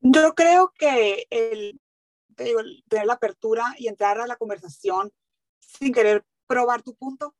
Yo 0.00 0.34
creo 0.34 0.72
que 0.78 1.26
el, 1.30 1.80
tener 2.34 3.06
la 3.06 3.14
apertura 3.14 3.74
y 3.78 3.88
entrar 3.88 4.20
a 4.20 4.26
la 4.26 4.36
conversación 4.36 5.12
sin 5.58 5.92
querer 5.92 6.24
probar 6.46 6.82
tu 6.82 6.94
punto, 6.94 7.34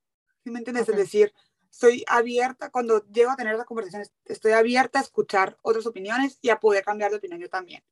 ¿sí 0.44 0.50
me 0.50 0.58
entiendes? 0.58 0.88
Es 0.88 0.96
decir, 0.96 1.32
estoy 1.70 2.04
abierta, 2.06 2.70
cuando 2.70 3.06
llego 3.06 3.30
a 3.30 3.36
tener 3.36 3.56
la 3.56 3.64
conversación, 3.64 4.04
estoy 4.24 4.52
abierta 4.52 4.98
a 4.98 5.02
escuchar 5.02 5.56
otras 5.62 5.86
opiniones 5.86 6.38
y 6.42 6.50
a 6.50 6.60
poder 6.60 6.84
cambiar 6.84 7.10
de 7.10 7.18
opinión 7.18 7.40
yo 7.40 7.48
también. 7.48 7.82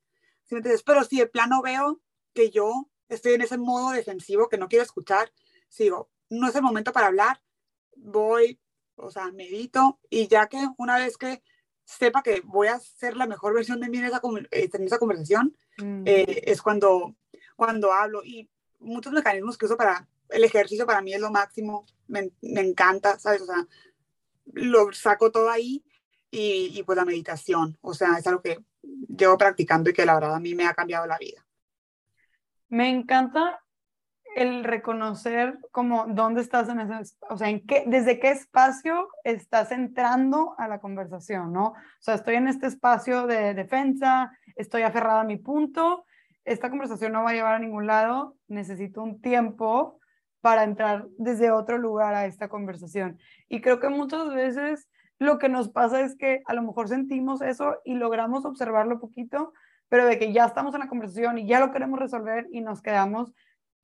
¿Sí 0.42 0.54
me 0.54 0.58
entiendes? 0.58 0.82
Pero 0.82 1.04
si 1.04 1.18
de 1.18 1.26
plano 1.26 1.62
veo 1.62 2.00
que 2.34 2.50
yo 2.50 2.90
estoy 3.08 3.34
en 3.34 3.42
ese 3.42 3.56
modo 3.56 3.92
defensivo 3.92 4.48
que 4.48 4.58
no 4.58 4.68
quiero 4.68 4.82
escuchar, 4.82 5.32
sigo, 5.68 6.10
no 6.38 6.48
es 6.48 6.54
el 6.54 6.62
momento 6.62 6.92
para 6.92 7.06
hablar, 7.06 7.40
voy, 7.96 8.60
o 8.96 9.10
sea, 9.10 9.30
medito 9.32 10.00
y 10.10 10.28
ya 10.28 10.48
que 10.48 10.68
una 10.76 10.98
vez 10.98 11.16
que 11.16 11.42
sepa 11.84 12.22
que 12.22 12.40
voy 12.44 12.68
a 12.68 12.78
ser 12.78 13.16
la 13.16 13.26
mejor 13.26 13.54
versión 13.54 13.80
de 13.80 13.88
mí 13.88 13.98
en 13.98 14.06
esa, 14.06 14.20
eh, 14.50 14.70
en 14.72 14.84
esa 14.84 14.98
conversación, 14.98 15.56
mm. 15.78 16.02
eh, 16.06 16.42
es 16.46 16.62
cuando, 16.62 17.14
cuando 17.56 17.92
hablo. 17.92 18.24
Y 18.24 18.48
muchos 18.78 19.12
mecanismos 19.12 19.58
que 19.58 19.66
uso 19.66 19.76
para 19.76 20.08
el 20.30 20.44
ejercicio 20.44 20.86
para 20.86 21.02
mí 21.02 21.12
es 21.12 21.20
lo 21.20 21.30
máximo, 21.30 21.86
me, 22.06 22.30
me 22.42 22.60
encanta, 22.60 23.18
¿sabes? 23.18 23.42
O 23.42 23.46
sea, 23.46 23.66
lo 24.46 24.92
saco 24.92 25.30
todo 25.30 25.50
ahí 25.50 25.84
y, 26.30 26.72
y, 26.78 26.82
pues 26.82 26.96
la 26.96 27.04
meditación, 27.04 27.78
o 27.80 27.94
sea, 27.94 28.16
es 28.18 28.26
algo 28.26 28.42
que 28.42 28.64
llevo 28.82 29.38
practicando 29.38 29.90
y 29.90 29.92
que 29.92 30.06
la 30.06 30.14
verdad 30.14 30.34
a 30.34 30.40
mí 30.40 30.54
me 30.54 30.66
ha 30.66 30.74
cambiado 30.74 31.06
la 31.06 31.18
vida. 31.18 31.46
Me 32.68 32.88
encanta 32.88 33.63
el 34.34 34.64
reconocer 34.64 35.58
como 35.70 36.06
dónde 36.08 36.40
estás 36.40 36.68
en 36.68 36.80
ese, 36.80 37.16
o 37.28 37.36
sea, 37.36 37.48
en 37.48 37.66
qué, 37.66 37.84
desde 37.86 38.18
qué 38.18 38.30
espacio 38.30 39.08
estás 39.22 39.72
entrando 39.72 40.54
a 40.58 40.68
la 40.68 40.80
conversación, 40.80 41.52
¿no? 41.52 41.68
O 41.68 41.74
sea, 42.00 42.14
estoy 42.14 42.36
en 42.36 42.48
este 42.48 42.66
espacio 42.66 43.26
de 43.26 43.54
defensa, 43.54 44.36
estoy 44.56 44.82
aferrada 44.82 45.20
a 45.20 45.24
mi 45.24 45.36
punto, 45.36 46.04
esta 46.44 46.70
conversación 46.70 47.12
no 47.12 47.22
va 47.22 47.30
a 47.30 47.34
llevar 47.34 47.54
a 47.54 47.58
ningún 47.58 47.86
lado, 47.86 48.36
necesito 48.48 49.02
un 49.02 49.20
tiempo 49.20 49.98
para 50.40 50.64
entrar 50.64 51.06
desde 51.16 51.50
otro 51.50 51.78
lugar 51.78 52.14
a 52.14 52.26
esta 52.26 52.48
conversación. 52.48 53.18
Y 53.48 53.60
creo 53.62 53.80
que 53.80 53.88
muchas 53.88 54.34
veces 54.34 54.88
lo 55.18 55.38
que 55.38 55.48
nos 55.48 55.70
pasa 55.70 56.00
es 56.02 56.16
que 56.16 56.42
a 56.44 56.54
lo 56.54 56.62
mejor 56.62 56.88
sentimos 56.88 57.40
eso 57.40 57.76
y 57.84 57.94
logramos 57.94 58.44
observarlo 58.44 59.00
poquito, 59.00 59.54
pero 59.88 60.04
de 60.06 60.18
que 60.18 60.32
ya 60.32 60.44
estamos 60.44 60.74
en 60.74 60.80
la 60.80 60.88
conversación 60.88 61.38
y 61.38 61.46
ya 61.46 61.60
lo 61.60 61.72
queremos 61.72 61.98
resolver 61.98 62.46
y 62.50 62.60
nos 62.60 62.82
quedamos 62.82 63.32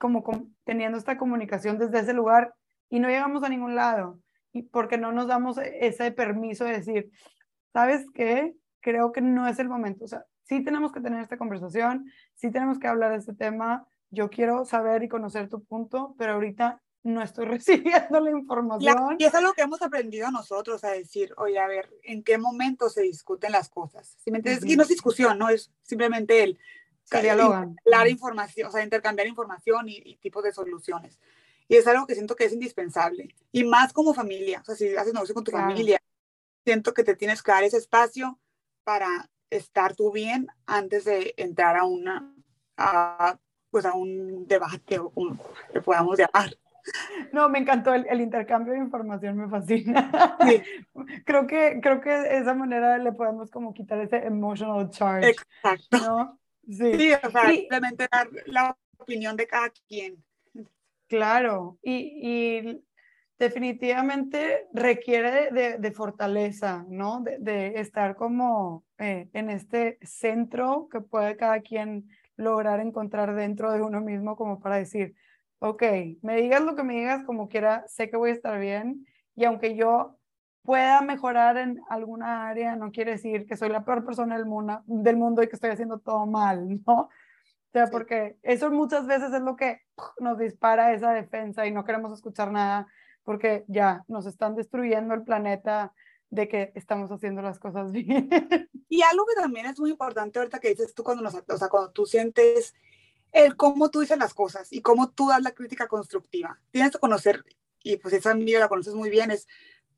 como 0.00 0.24
teniendo 0.64 0.96
esta 0.96 1.18
comunicación 1.18 1.78
desde 1.78 2.00
ese 2.00 2.14
lugar 2.14 2.54
y 2.88 3.00
no 3.00 3.08
llegamos 3.08 3.44
a 3.44 3.50
ningún 3.50 3.74
lado 3.74 4.18
y 4.50 4.62
porque 4.62 4.96
no 4.96 5.12
nos 5.12 5.28
damos 5.28 5.58
e, 5.58 5.86
ese 5.86 6.10
permiso 6.10 6.64
de 6.64 6.72
decir, 6.72 7.10
¿sabes 7.74 8.06
qué? 8.14 8.56
Creo 8.80 9.12
que 9.12 9.20
no 9.20 9.46
es 9.46 9.58
el 9.58 9.68
momento. 9.68 10.06
O 10.06 10.08
sea, 10.08 10.24
sí 10.44 10.64
tenemos 10.64 10.90
que 10.90 11.02
tener 11.02 11.20
esta 11.20 11.36
conversación, 11.36 12.10
sí 12.34 12.50
tenemos 12.50 12.78
que 12.78 12.88
hablar 12.88 13.12
de 13.12 13.18
este 13.18 13.34
tema. 13.34 13.86
Yo 14.08 14.30
quiero 14.30 14.64
saber 14.64 15.02
y 15.02 15.08
conocer 15.08 15.50
tu 15.50 15.62
punto, 15.62 16.14
pero 16.18 16.32
ahorita 16.32 16.80
no 17.02 17.20
estoy 17.22 17.44
recibiendo 17.58 18.20
la 18.20 18.30
información. 18.30 19.16
y 19.18 19.24
es 19.24 19.34
algo 19.34 19.52
que 19.52 19.62
hemos 19.62 19.82
aprendido 19.82 20.30
nosotros 20.30 20.82
a 20.82 20.92
decir, 20.92 21.34
oye, 21.36 21.58
a 21.58 21.66
ver, 21.66 21.90
¿en 22.04 22.24
qué 22.24 22.38
momento 22.38 22.88
se 22.88 23.02
discuten 23.02 23.52
las 23.52 23.68
cosas? 23.68 24.16
¿Sí 24.18 24.30
me 24.30 24.38
entiendes? 24.38 24.64
Y 24.64 24.76
no 24.76 24.82
es 24.82 24.88
discusión, 24.88 25.38
no 25.38 25.50
es 25.50 25.70
simplemente 25.82 26.42
el 26.42 26.58
se 27.10 27.22
dialogan. 27.22 27.76
información, 28.08 28.68
o 28.68 28.72
sea, 28.72 28.82
intercambiar 28.82 29.26
información 29.26 29.88
y, 29.88 30.16
tipos 30.16 30.42
de 30.44 30.52
soluciones. 30.52 31.18
Y 31.68 31.76
es 31.76 31.86
algo 31.86 32.06
que 32.06 32.14
siento 32.14 32.34
que 32.34 32.44
es 32.44 32.52
indispensable. 32.52 33.34
Y 33.52 33.64
más 33.64 33.92
como 33.92 34.14
familia, 34.14 34.60
o 34.60 34.64
sea, 34.64 34.74
si 34.74 34.96
haces 34.96 35.14
negocio 35.14 35.34
con 35.34 35.44
tu 35.44 35.52
familia, 35.52 36.00
siento 36.64 36.94
que 36.94 37.04
te 37.04 37.16
tienes 37.16 37.42
que 37.42 37.52
dar 37.52 37.64
ese 37.64 37.76
espacio 37.76 38.38
para 38.84 39.30
estar 39.50 39.94
tú 39.94 40.10
bien 40.10 40.48
antes 40.66 41.04
de 41.04 41.34
entrar 41.36 41.76
a 41.76 41.84
una, 41.84 42.34
a, 42.76 43.38
pues 43.70 43.84
a 43.84 43.94
un 43.94 44.46
debate 44.46 44.98
o 44.98 45.10
como 45.10 45.38
le 45.72 45.80
podamos 45.80 46.18
llamar. 46.18 46.56
No, 47.32 47.48
me 47.48 47.58
encantó 47.58 47.94
el, 47.94 48.20
intercambio 48.20 48.72
de 48.72 48.80
información, 48.80 49.36
me 49.36 49.48
fascina. 49.48 50.36
Sí. 50.46 50.62
creo, 51.24 51.46
que, 51.46 51.80
creo 51.82 52.00
que 52.00 52.10
de 52.10 52.38
esa 52.38 52.54
manera 52.54 52.98
le 52.98 53.12
podemos 53.12 53.50
como 53.50 53.74
quitar 53.74 54.00
ese 54.00 54.16
emotional 54.26 54.90
charge. 54.90 55.30
Exacto. 55.30 55.98
¿no? 55.98 56.39
Sí, 56.70 57.12
o 57.12 57.30
sea, 57.30 57.50
simplemente 57.50 58.08
dar 58.10 58.28
la 58.46 58.76
opinión 58.98 59.36
de 59.36 59.46
cada 59.46 59.70
quien. 59.88 60.22
Claro, 61.08 61.78
y, 61.82 62.82
definitivamente 63.38 64.68
requiere 64.72 65.50
de, 65.50 65.92
fortaleza, 65.92 66.84
¿no? 66.88 67.24
De, 67.24 67.80
estar 67.80 68.14
como 68.14 68.84
eh, 68.98 69.28
en 69.32 69.50
este 69.50 69.98
centro 70.02 70.88
que 70.92 71.00
puede 71.00 71.36
cada 71.36 71.60
quien 71.60 72.08
lograr 72.36 72.80
encontrar 72.80 73.34
dentro 73.34 73.72
de 73.72 73.82
uno 73.82 74.00
mismo 74.00 74.36
como 74.36 74.60
para 74.60 74.76
decir, 74.76 75.14
ok, 75.58 75.82
me 76.22 76.36
digas 76.36 76.62
lo 76.62 76.76
que 76.76 76.84
me 76.84 76.94
digas 76.94 77.24
como 77.24 77.48
quiera, 77.48 77.84
sé 77.88 78.10
que 78.10 78.16
voy 78.16 78.30
a 78.30 78.34
estar 78.34 78.60
bien 78.60 79.06
y 79.34 79.44
aunque 79.44 79.74
yo 79.74 80.19
pueda 80.62 81.00
mejorar 81.00 81.56
en 81.56 81.80
alguna 81.88 82.48
área 82.48 82.76
no 82.76 82.90
quiere 82.90 83.12
decir 83.12 83.46
que 83.46 83.56
soy 83.56 83.70
la 83.70 83.84
peor 83.84 84.04
persona 84.04 84.36
del 84.36 84.46
mundo, 84.46 84.82
del 84.86 85.16
mundo 85.16 85.42
y 85.42 85.48
que 85.48 85.56
estoy 85.56 85.70
haciendo 85.70 85.98
todo 85.98 86.26
mal, 86.26 86.68
¿no? 86.86 86.94
O 87.02 87.72
sea, 87.72 87.86
porque 87.86 88.36
eso 88.42 88.70
muchas 88.70 89.06
veces 89.06 89.32
es 89.32 89.42
lo 89.42 89.56
que 89.56 89.82
nos 90.18 90.38
dispara 90.38 90.92
esa 90.92 91.12
defensa 91.12 91.66
y 91.66 91.70
no 91.70 91.84
queremos 91.84 92.12
escuchar 92.12 92.50
nada, 92.50 92.88
porque 93.22 93.64
ya 93.68 94.04
nos 94.08 94.26
están 94.26 94.56
destruyendo 94.56 95.14
el 95.14 95.22
planeta 95.22 95.92
de 96.30 96.48
que 96.48 96.72
estamos 96.74 97.10
haciendo 97.12 97.42
las 97.42 97.58
cosas 97.58 97.92
bien. 97.92 98.28
Y 98.88 99.02
algo 99.02 99.24
que 99.26 99.40
también 99.40 99.66
es 99.66 99.78
muy 99.78 99.90
importante 99.90 100.38
ahorita 100.38 100.58
que 100.58 100.70
dices 100.70 100.94
tú 100.94 101.04
cuando 101.04 101.22
nos, 101.22 101.34
o 101.34 101.58
sea, 101.58 101.68
cuando 101.68 101.92
tú 101.92 102.06
sientes 102.06 102.74
el 103.32 103.56
cómo 103.56 103.90
tú 103.90 104.00
dices 104.00 104.18
las 104.18 104.34
cosas 104.34 104.72
y 104.72 104.82
cómo 104.82 105.10
tú 105.10 105.28
das 105.28 105.42
la 105.42 105.52
crítica 105.52 105.86
constructiva. 105.86 106.60
Tienes 106.72 106.90
que 106.90 106.98
conocer, 106.98 107.44
y 107.82 107.96
pues 107.96 108.14
esa 108.14 108.32
amiga 108.32 108.58
la 108.58 108.68
conoces 108.68 108.94
muy 108.94 109.10
bien, 109.10 109.30
es 109.30 109.46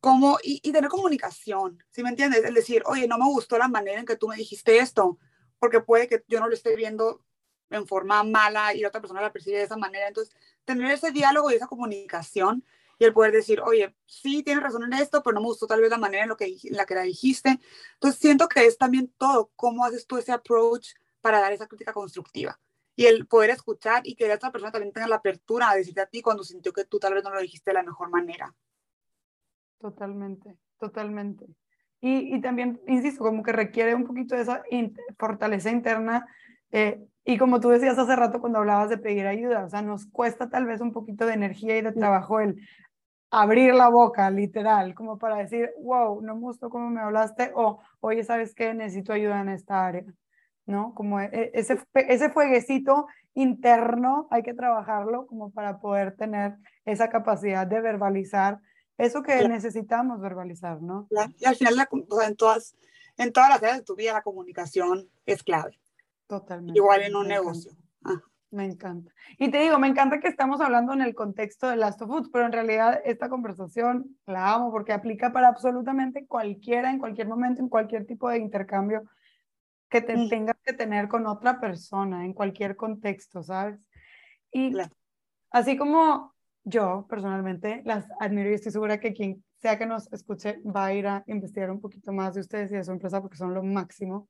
cómo, 0.02 0.38
y, 0.42 0.60
y 0.64 0.72
tener 0.72 0.90
comunicación, 0.90 1.80
¿sí 1.90 2.02
me 2.02 2.08
entiendes? 2.08 2.44
Es 2.44 2.52
decir, 2.52 2.82
oye, 2.86 3.06
no 3.06 3.18
me 3.18 3.26
gustó 3.26 3.56
la 3.56 3.68
manera 3.68 4.00
en 4.00 4.04
que 4.04 4.16
tú 4.16 4.26
me 4.26 4.36
dijiste 4.36 4.78
esto, 4.78 5.16
porque 5.60 5.80
puede 5.80 6.08
que 6.08 6.24
yo 6.26 6.40
no 6.40 6.48
lo 6.48 6.54
esté 6.54 6.74
viendo 6.74 7.24
en 7.70 7.86
forma 7.86 8.24
mala 8.24 8.74
y 8.74 8.80
la 8.80 8.88
otra 8.88 9.00
persona 9.00 9.20
la 9.20 9.32
percibe 9.32 9.58
de 9.58 9.62
esa 9.62 9.76
manera. 9.76 10.08
Entonces, 10.08 10.34
tener 10.64 10.90
ese 10.90 11.12
diálogo 11.12 11.52
y 11.52 11.54
esa 11.54 11.68
comunicación 11.68 12.64
y 12.98 13.04
el 13.04 13.12
poder 13.12 13.30
decir, 13.30 13.60
oye, 13.60 13.94
sí, 14.04 14.42
tienes 14.42 14.64
razón 14.64 14.82
en 14.82 14.94
esto, 14.94 15.22
pero 15.22 15.34
no 15.34 15.40
me 15.40 15.46
gustó 15.46 15.68
tal 15.68 15.80
vez 15.80 15.90
la 15.90 15.98
manera 15.98 16.24
en, 16.24 16.30
lo 16.30 16.36
que, 16.36 16.46
en 16.46 16.76
la 16.76 16.84
que 16.84 16.96
la 16.96 17.02
dijiste. 17.02 17.60
Entonces, 17.94 18.20
siento 18.20 18.48
que 18.48 18.66
es 18.66 18.76
también 18.76 19.06
todo, 19.16 19.52
cómo 19.54 19.84
haces 19.84 20.04
tú 20.04 20.18
ese 20.18 20.32
approach 20.32 20.94
para 21.20 21.40
dar 21.40 21.52
esa 21.52 21.68
crítica 21.68 21.92
constructiva. 21.92 22.58
Y 22.96 23.06
el 23.06 23.28
poder 23.28 23.50
escuchar 23.50 24.02
y 24.04 24.16
que 24.16 24.26
la 24.26 24.34
otra 24.34 24.50
persona 24.50 24.72
también 24.72 24.92
tenga 24.92 25.06
la 25.06 25.16
apertura 25.16 25.70
a 25.70 25.76
decirte 25.76 26.00
a 26.00 26.06
ti 26.06 26.22
cuando 26.22 26.42
sintió 26.42 26.72
que 26.72 26.86
tú 26.86 26.98
tal 26.98 27.14
vez 27.14 27.22
no 27.22 27.30
lo 27.30 27.40
dijiste 27.40 27.70
de 27.70 27.74
la 27.74 27.84
mejor 27.84 28.10
manera. 28.10 28.52
Totalmente, 29.82 30.56
totalmente. 30.78 31.44
Y, 32.00 32.34
y 32.34 32.40
también, 32.40 32.80
insisto, 32.86 33.22
como 33.24 33.42
que 33.42 33.52
requiere 33.52 33.94
un 33.94 34.04
poquito 34.04 34.36
de 34.36 34.42
esa 34.42 34.62
fortaleza 35.18 35.70
interna 35.70 36.26
eh, 36.70 37.04
y 37.24 37.36
como 37.36 37.60
tú 37.60 37.68
decías 37.68 37.98
hace 37.98 38.16
rato 38.16 38.40
cuando 38.40 38.58
hablabas 38.60 38.88
de 38.88 38.98
pedir 38.98 39.26
ayuda, 39.26 39.64
o 39.64 39.68
sea, 39.68 39.82
nos 39.82 40.06
cuesta 40.06 40.48
tal 40.48 40.66
vez 40.66 40.80
un 40.80 40.92
poquito 40.92 41.26
de 41.26 41.34
energía 41.34 41.76
y 41.78 41.82
de 41.82 41.92
trabajo 41.92 42.40
el 42.40 42.60
abrir 43.30 43.74
la 43.74 43.88
boca, 43.88 44.30
literal, 44.30 44.94
como 44.94 45.18
para 45.18 45.36
decir, 45.36 45.70
wow, 45.80 46.20
no 46.22 46.34
me 46.34 46.40
gustó 46.42 46.70
cómo 46.70 46.90
me 46.90 47.00
hablaste, 47.00 47.52
o 47.54 47.80
oye, 48.00 48.24
¿sabes 48.24 48.54
qué? 48.54 48.74
Necesito 48.74 49.12
ayuda 49.12 49.40
en 49.40 49.50
esta 49.50 49.86
área, 49.86 50.04
¿no? 50.66 50.94
Como 50.94 51.20
e, 51.20 51.30
e, 51.32 51.50
ese, 51.54 51.78
ese 51.94 52.30
fueguecito 52.30 53.06
interno 53.34 54.28
hay 54.30 54.42
que 54.42 54.54
trabajarlo 54.54 55.26
como 55.26 55.50
para 55.52 55.80
poder 55.80 56.16
tener 56.16 56.56
esa 56.84 57.08
capacidad 57.08 57.66
de 57.66 57.80
verbalizar 57.80 58.58
eso 58.98 59.22
que 59.22 59.48
necesitamos 59.48 60.20
verbalizar, 60.20 60.80
¿no? 60.82 61.08
Y 61.38 61.44
al 61.44 61.56
final, 61.56 61.88
en, 62.26 62.36
todas, 62.36 62.76
en 63.16 63.32
todas 63.32 63.48
las 63.50 63.58
áreas 63.58 63.78
de 63.78 63.84
tu 63.84 63.96
vida, 63.96 64.12
la 64.12 64.22
comunicación 64.22 65.08
es 65.26 65.42
clave. 65.42 65.78
Totalmente. 66.26 66.78
Igual 66.78 67.02
en 67.02 67.16
un 67.16 67.28
negocio. 67.28 67.72
Ah. 68.04 68.20
Me 68.52 68.66
encanta. 68.66 69.10
Y 69.38 69.50
te 69.50 69.60
digo, 69.60 69.78
me 69.78 69.88
encanta 69.88 70.20
que 70.20 70.28
estamos 70.28 70.60
hablando 70.60 70.92
en 70.92 71.00
el 71.00 71.14
contexto 71.14 71.70
de 71.70 71.76
Last 71.76 72.02
of 72.02 72.28
pero 72.30 72.44
en 72.44 72.52
realidad 72.52 73.00
esta 73.06 73.30
conversación 73.30 74.14
la 74.26 74.52
amo 74.52 74.70
porque 74.70 74.92
aplica 74.92 75.32
para 75.32 75.48
absolutamente 75.48 76.26
cualquiera, 76.26 76.90
en 76.90 76.98
cualquier 76.98 77.28
momento, 77.28 77.62
en 77.62 77.70
cualquier 77.70 78.04
tipo 78.04 78.28
de 78.28 78.36
intercambio 78.36 79.04
que 79.88 80.02
te 80.02 80.18
mm. 80.18 80.28
tengas 80.28 80.56
que 80.62 80.74
tener 80.74 81.08
con 81.08 81.26
otra 81.26 81.60
persona, 81.60 82.26
en 82.26 82.34
cualquier 82.34 82.76
contexto, 82.76 83.42
¿sabes? 83.42 83.80
Y 84.50 84.76
así 85.50 85.78
como 85.78 86.31
yo 86.64 87.06
personalmente 87.08 87.82
las 87.84 88.06
admiro 88.20 88.50
y 88.50 88.54
estoy 88.54 88.72
segura 88.72 89.00
que 89.00 89.12
quien 89.12 89.44
sea 89.56 89.78
que 89.78 89.86
nos 89.86 90.12
escuche 90.12 90.60
va 90.64 90.86
a 90.86 90.94
ir 90.94 91.06
a 91.06 91.24
investigar 91.26 91.70
un 91.70 91.80
poquito 91.80 92.12
más 92.12 92.34
de 92.34 92.40
ustedes 92.40 92.70
y 92.72 92.76
de 92.76 92.84
su 92.84 92.92
empresa 92.92 93.20
porque 93.20 93.36
son 93.36 93.54
lo 93.54 93.62
máximo. 93.62 94.28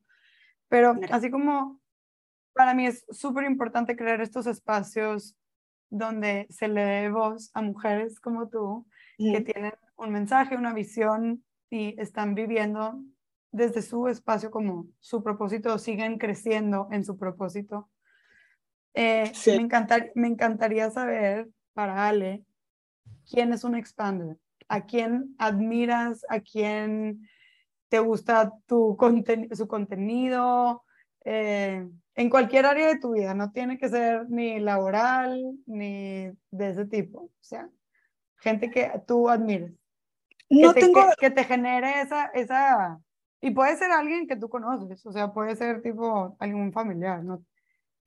Pero 0.68 0.94
así 1.10 1.30
como 1.30 1.80
para 2.54 2.74
mí 2.74 2.86
es 2.86 3.04
súper 3.10 3.44
importante 3.44 3.96
crear 3.96 4.20
estos 4.20 4.46
espacios 4.46 5.36
donde 5.90 6.46
se 6.48 6.68
le 6.68 6.82
dé 6.82 7.10
voz 7.10 7.50
a 7.54 7.62
mujeres 7.62 8.18
como 8.18 8.48
tú, 8.48 8.86
que 9.18 9.40
tienen 9.42 9.74
un 9.96 10.10
mensaje, 10.10 10.56
una 10.56 10.72
visión 10.72 11.44
y 11.70 11.94
están 12.00 12.34
viviendo 12.34 12.98
desde 13.50 13.82
su 13.82 14.08
espacio 14.08 14.50
como 14.50 14.86
su 15.00 15.22
propósito, 15.22 15.78
siguen 15.78 16.18
creciendo 16.18 16.88
en 16.90 17.04
su 17.04 17.18
propósito. 17.18 17.90
Eh, 18.94 19.32
me, 19.46 20.12
me 20.14 20.28
encantaría 20.28 20.90
saber 20.90 21.48
para 21.72 22.08
Ale, 22.08 22.44
¿quién 23.30 23.52
es 23.52 23.64
un 23.64 23.74
expander? 23.74 24.36
¿A 24.68 24.86
quién 24.86 25.34
admiras? 25.38 26.24
¿A 26.28 26.40
quién 26.40 27.28
te 27.88 27.98
gusta 27.98 28.52
tu 28.66 28.96
su 29.52 29.68
contenido? 29.68 30.84
Eh, 31.24 31.86
en 32.14 32.30
cualquier 32.30 32.66
área 32.66 32.88
de 32.88 32.98
tu 32.98 33.12
vida, 33.12 33.34
no 33.34 33.52
tiene 33.52 33.78
que 33.78 33.88
ser 33.88 34.28
ni 34.28 34.60
laboral 34.60 35.40
ni 35.66 36.30
de 36.50 36.70
ese 36.70 36.84
tipo, 36.86 37.20
o 37.22 37.30
sea, 37.40 37.68
gente 38.36 38.70
que 38.70 38.90
tú 39.06 39.28
admires. 39.28 39.72
No 40.50 40.74
que, 40.74 40.80
te, 40.80 40.86
tengo... 40.86 41.00
que, 41.18 41.30
te 41.30 41.44
genere 41.44 42.02
esa, 42.02 42.26
esa, 42.26 43.00
y 43.40 43.52
puede 43.52 43.76
ser 43.76 43.90
alguien 43.92 44.26
que 44.26 44.36
tú 44.36 44.50
conoces, 44.50 45.04
o 45.06 45.12
sea, 45.12 45.32
puede 45.32 45.56
ser 45.56 45.80
tipo 45.80 46.36
algún 46.38 46.72
familiar, 46.72 47.24
no 47.24 47.44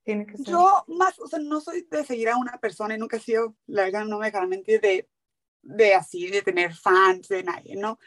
tiene 0.05 0.25
que 0.25 0.37
ser. 0.37 0.45
Yo 0.45 0.85
más, 0.87 1.19
o 1.19 1.27
sea, 1.27 1.39
no 1.39 1.59
soy 1.59 1.85
de 1.89 2.05
seguir 2.05 2.29
a 2.29 2.37
una 2.37 2.57
persona 2.59 2.95
y 2.95 2.97
nunca 2.97 3.17
he 3.17 3.19
sido, 3.19 3.55
la 3.65 3.83
verdad, 3.83 4.05
no 4.05 4.19
me 4.19 4.27
dejarán 4.27 4.49
mentir, 4.49 4.79
de, 4.79 5.09
de 5.63 5.95
así, 5.95 6.27
de 6.27 6.41
tener 6.41 6.73
fans 6.73 7.27
de 7.27 7.43
nadie, 7.43 7.75
¿no? 7.75 7.99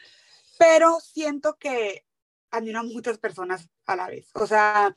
Pero 0.57 0.99
siento 1.01 1.57
que 1.59 2.05
admiro 2.51 2.79
a 2.79 2.83
muchas 2.83 3.19
personas 3.19 3.69
a 3.85 3.95
la 3.95 4.07
vez. 4.07 4.29
O 4.33 4.47
sea, 4.47 4.95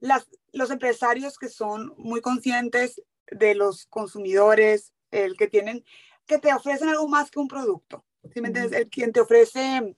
las, 0.00 0.28
los 0.52 0.70
empresarios 0.70 1.38
que 1.38 1.48
son 1.48 1.92
muy 1.98 2.20
conscientes 2.20 3.02
de 3.30 3.54
los 3.54 3.86
consumidores, 3.86 4.92
el 5.10 5.36
que 5.36 5.48
tienen, 5.48 5.84
que 6.24 6.38
te 6.38 6.54
ofrecen 6.54 6.88
algo 6.88 7.08
más 7.08 7.30
que 7.30 7.40
un 7.40 7.48
producto. 7.48 8.04
¿Sí 8.32 8.40
me 8.40 8.48
entiendes? 8.48 8.78
El 8.78 8.88
quien 8.88 9.12
te 9.12 9.20
ofrece, 9.20 9.96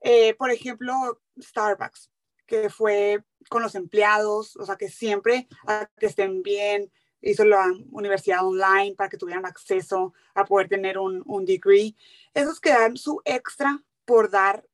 eh, 0.00 0.34
por 0.34 0.50
ejemplo, 0.50 1.20
Starbucks, 1.40 2.11
que 2.52 2.68
fue 2.68 3.24
con 3.48 3.62
los 3.62 3.74
empleados, 3.74 4.56
o 4.56 4.66
sea, 4.66 4.76
que 4.76 4.90
siempre 4.90 5.48
a 5.66 5.88
que 5.96 6.04
estén 6.04 6.42
bien, 6.42 6.92
hizo 7.22 7.46
la 7.46 7.66
universidad 7.90 8.46
online 8.46 8.94
para 8.94 9.08
que 9.08 9.16
tuvieran 9.16 9.46
acceso 9.46 10.12
a 10.34 10.44
poder 10.44 10.68
tener 10.68 10.98
un, 10.98 11.22
un 11.24 11.46
degree. 11.46 11.96
Esos 12.34 12.60
que 12.60 12.68
dan 12.68 12.98
su 12.98 13.22
extra 13.24 13.82
por 14.04 14.30
dar 14.30 14.66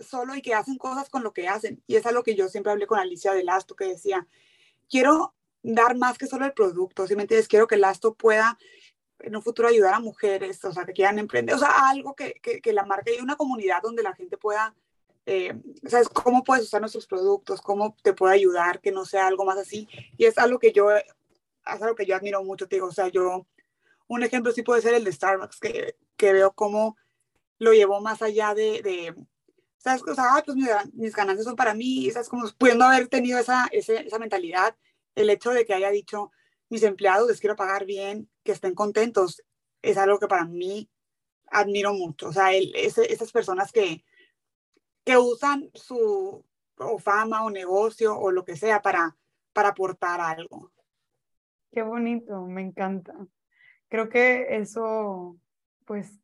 solo 0.00 0.34
y 0.34 0.42
que 0.42 0.52
hacen 0.52 0.78
cosas 0.78 1.08
con 1.08 1.22
lo 1.22 1.32
que 1.32 1.46
hacen. 1.46 1.80
Y 1.86 1.94
es 1.94 2.06
algo 2.06 2.24
que 2.24 2.34
yo 2.34 2.48
siempre 2.48 2.72
hablé 2.72 2.88
con 2.88 2.98
Alicia 2.98 3.32
de 3.34 3.44
Lasto, 3.44 3.76
que 3.76 3.84
decía, 3.84 4.26
quiero 4.90 5.36
dar 5.62 5.96
más 5.96 6.18
que 6.18 6.26
solo 6.26 6.44
el 6.44 6.54
producto, 6.54 7.06
¿sí 7.06 7.14
me 7.14 7.22
entiendes? 7.22 7.46
Quiero 7.46 7.68
que 7.68 7.76
Lasto 7.76 8.14
pueda 8.14 8.58
en 9.20 9.36
un 9.36 9.42
futuro 9.42 9.68
ayudar 9.68 9.94
a 9.94 10.00
mujeres, 10.00 10.64
o 10.64 10.72
sea, 10.72 10.84
que 10.84 10.92
quieran 10.92 11.20
emprender, 11.20 11.54
o 11.54 11.58
sea, 11.58 11.88
algo 11.88 12.16
que, 12.16 12.34
que, 12.42 12.72
la 12.72 12.84
marca 12.84 13.12
y 13.12 13.22
una 13.22 13.36
comunidad 13.36 13.80
donde 13.80 14.02
la 14.02 14.12
gente 14.14 14.36
pueda, 14.36 14.74
eh, 15.26 15.54
¿sabes? 15.86 16.08
Cómo 16.08 16.42
puedes 16.44 16.64
usar 16.64 16.80
nuestros 16.80 17.06
productos, 17.06 17.62
cómo 17.62 17.96
te 18.02 18.12
puede 18.12 18.34
ayudar, 18.34 18.80
que 18.80 18.92
no 18.92 19.04
sea 19.04 19.26
algo 19.26 19.44
más 19.44 19.58
así. 19.58 19.88
Y 20.16 20.24
es 20.24 20.38
algo 20.38 20.58
que 20.58 20.72
yo, 20.72 20.90
es 20.92 21.04
algo 21.64 21.94
que 21.94 22.06
yo 22.06 22.16
admiro 22.16 22.42
mucho, 22.42 22.68
te 22.68 22.76
digo, 22.76 22.88
o 22.88 22.92
sea, 22.92 23.08
yo, 23.08 23.46
un 24.08 24.22
ejemplo 24.22 24.52
sí 24.52 24.62
puede 24.62 24.82
ser 24.82 24.94
el 24.94 25.04
de 25.04 25.12
Starbucks, 25.12 25.60
que, 25.60 25.96
que 26.16 26.32
veo 26.32 26.52
cómo 26.52 26.96
lo 27.58 27.72
llevó 27.72 28.00
más 28.00 28.22
allá 28.22 28.54
de, 28.54 28.82
de 28.82 29.14
¿sabes? 29.82 30.02
O 30.06 30.14
sea, 30.14 30.42
pues 30.44 30.56
mis, 30.94 31.14
ganancias 31.14 31.44
son 31.44 31.56
para 31.56 31.74
mí, 31.74 32.10
¿sabes? 32.10 32.28
Como 32.28 32.48
pudiendo 32.56 32.84
haber 32.84 33.08
tenido 33.08 33.38
esa, 33.38 33.68
esa 33.72 34.18
mentalidad, 34.18 34.76
el 35.14 35.28
hecho 35.30 35.50
de 35.50 35.66
que 35.66 35.74
haya 35.74 35.90
dicho, 35.90 36.30
mis 36.68 36.82
empleados 36.84 37.28
les 37.28 37.40
quiero 37.40 37.56
pagar 37.56 37.84
bien, 37.84 38.30
que 38.44 38.52
estén 38.52 38.74
contentos, 38.74 39.42
es 39.82 39.96
algo 39.98 40.18
que 40.18 40.28
para 40.28 40.44
mí 40.44 40.88
admiro 41.50 41.92
mucho. 41.92 42.28
O 42.28 42.32
sea, 42.32 42.54
el, 42.54 42.72
esas 42.74 43.32
personas 43.32 43.72
que, 43.72 44.04
que 45.04 45.16
usan 45.16 45.70
su 45.74 46.44
o 46.78 46.98
fama 46.98 47.44
o 47.44 47.50
negocio 47.50 48.18
o 48.18 48.30
lo 48.30 48.44
que 48.44 48.56
sea 48.56 48.82
para, 48.82 49.16
para 49.52 49.70
aportar 49.70 50.20
algo. 50.20 50.72
Qué 51.70 51.82
bonito, 51.82 52.46
me 52.46 52.62
encanta. 52.62 53.14
Creo 53.88 54.08
que 54.08 54.56
eso, 54.56 55.36
pues, 55.84 56.18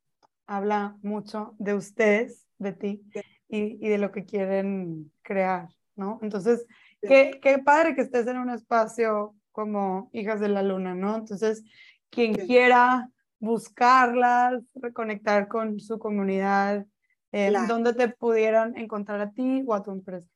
habla 0.47 0.97
mucho 1.03 1.55
de 1.59 1.75
ustedes, 1.75 2.47
de 2.59 2.73
ti, 2.73 3.03
y, 3.49 3.85
y 3.85 3.89
de 3.89 3.99
lo 3.99 4.11
que 4.11 4.25
quieren 4.25 5.13
crear, 5.23 5.69
¿no? 5.95 6.19
Entonces, 6.23 6.67
qué, 7.01 7.39
qué 7.43 7.59
padre 7.59 7.95
que 7.95 8.03
estés 8.03 8.27
en 8.27 8.39
un 8.39 8.51
espacio 8.51 9.35
como 9.53 10.11
Hijas 10.13 10.41
de 10.41 10.49
la 10.49 10.63
Luna, 10.63 10.95
¿no? 10.95 11.17
Entonces, 11.17 11.63
quien 12.11 12.35
quiera 12.35 13.11
buscarlas, 13.39 14.63
reconectar 14.75 15.49
con 15.49 15.81
su 15.81 15.99
comunidad, 15.99 16.87
eh, 17.33 17.53
¿dónde 17.67 17.93
te 17.95 18.09
pudieran 18.09 18.77
encontrar 18.77 19.21
a 19.21 19.31
ti 19.31 19.63
o 19.67 19.75
a 19.75 19.83
tu 19.83 19.91
empresa? 19.91 20.27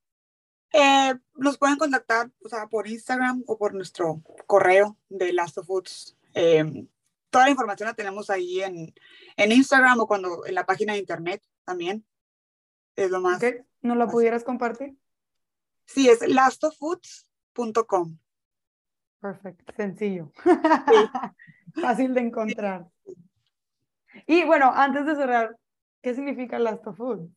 Eh, 0.73 1.15
nos 1.35 1.59
pueden 1.59 1.77
contactar 1.77 2.31
o 2.45 2.49
sea, 2.49 2.67
por 2.67 2.87
Instagram 2.87 3.45
o 3.47 3.59
por 3.59 3.75
nuestro 3.75 4.23
correo 4.47 4.97
de 5.09 5.33
Last 5.33 5.59
of 5.59 5.67
Foods. 5.67 6.17
Eh, 6.35 6.87
toda 7.31 7.45
la 7.45 7.51
información 7.51 7.89
la 7.89 7.95
tenemos 7.95 8.31
ahí 8.31 8.63
en, 8.63 8.95
en 9.37 9.53
Instagram 9.53 10.01
o 10.01 10.07
cuando 10.07 10.47
en 10.47 10.55
la 10.55 10.65
página 10.65 10.95
de 10.95 11.01
internet 11.01 11.43
también 11.65 12.05
es 12.97 13.11
lo 13.11 13.21
más. 13.21 13.41
¿No 13.81 13.95
lo 13.95 14.09
pudieras 14.09 14.45
compartir? 14.45 14.97
Sí, 15.87 16.09
es 16.09 16.27
lastofoods.com. 16.27 18.19
Perfecto, 19.21 19.73
sencillo. 19.77 20.33
Fácil 21.81 22.15
de 22.15 22.21
encontrar. 22.21 22.89
Y 24.27 24.45
bueno, 24.45 24.73
antes 24.75 25.07
de 25.07 25.17
cerrar, 25.17 25.57
¿qué 26.03 26.15
significa 26.15 26.59
Last 26.59 26.87
of 26.87 26.97
Food? 26.97 27.31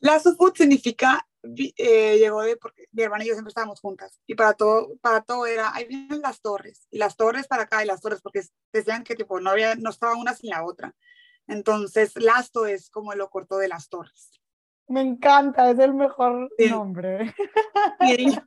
Last 0.00 0.26
of 0.26 0.36
Food 0.36 0.54
significa, 0.54 1.26
eh, 1.42 2.18
llegó 2.18 2.42
de, 2.42 2.56
porque 2.56 2.84
mi 2.92 3.02
hermana 3.02 3.24
y 3.24 3.28
yo 3.28 3.34
siempre 3.34 3.50
estábamos 3.50 3.80
juntas, 3.80 4.20
y 4.26 4.34
para 4.34 4.52
todo, 4.52 4.96
para 5.00 5.22
todo 5.22 5.46
era, 5.46 5.74
ahí 5.74 5.86
vienen 5.86 6.20
las 6.20 6.40
torres, 6.40 6.86
y 6.90 6.98
las 6.98 7.16
torres 7.16 7.48
para 7.48 7.64
acá, 7.64 7.82
y 7.82 7.86
las 7.86 8.00
torres, 8.00 8.20
porque 8.20 8.42
decían 8.72 9.02
que 9.02 9.16
tipo, 9.16 9.40
no, 9.40 9.50
había, 9.50 9.74
no 9.74 9.90
estaba 9.90 10.16
una 10.16 10.34
sin 10.34 10.50
la 10.50 10.64
otra. 10.64 10.94
Entonces, 11.48 12.14
Lasto 12.16 12.66
es 12.66 12.90
como 12.90 13.14
lo 13.14 13.30
corto 13.30 13.56
de 13.56 13.68
las 13.68 13.88
torres. 13.88 14.38
Me 14.86 15.00
encanta, 15.00 15.70
es 15.70 15.78
el 15.78 15.94
mejor 15.94 16.50
nombre. 16.70 17.34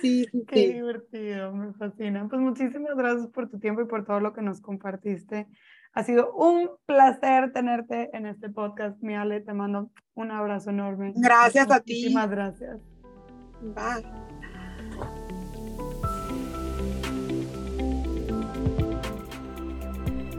Sí. 0.00 0.26
sí, 0.30 0.44
Qué 0.48 0.72
divertido, 0.72 1.52
me 1.52 1.72
fascina. 1.74 2.26
Pues 2.28 2.40
muchísimas 2.40 2.96
gracias 2.96 3.28
por 3.28 3.48
tu 3.48 3.60
tiempo 3.60 3.82
y 3.82 3.86
por 3.86 4.04
todo 4.04 4.18
lo 4.18 4.32
que 4.32 4.42
nos 4.42 4.60
compartiste. 4.60 5.46
Ha 5.94 6.04
sido 6.04 6.32
un 6.32 6.70
placer 6.86 7.52
tenerte 7.52 8.16
en 8.16 8.24
este 8.24 8.48
podcast, 8.48 8.96
mi 9.02 9.14
Ale. 9.14 9.42
Te 9.42 9.52
mando 9.52 9.90
un 10.14 10.30
abrazo 10.30 10.70
enorme. 10.70 11.12
Gracias 11.16 11.70
a 11.70 11.80
ti. 11.80 11.92
Muchísimas 11.92 12.30
gracias. 12.30 12.80
Bye. 13.60 14.06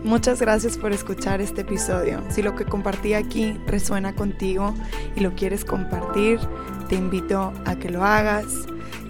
Muchas 0.04 0.42
gracias 0.42 0.78
por 0.78 0.92
escuchar 0.92 1.40
este 1.40 1.62
episodio. 1.62 2.22
Si 2.30 2.42
lo 2.42 2.56
que 2.56 2.66
compartí 2.66 3.14
aquí 3.14 3.54
resuena 3.68 4.16
contigo 4.16 4.74
y 5.16 5.22
lo 5.22 5.34
quieres 5.36 5.64
compartir, 5.64 6.40
te 6.90 6.96
invito 6.96 7.54
a 7.66 7.76
que 7.76 7.90
lo 7.90 8.04
hagas. 8.04 8.66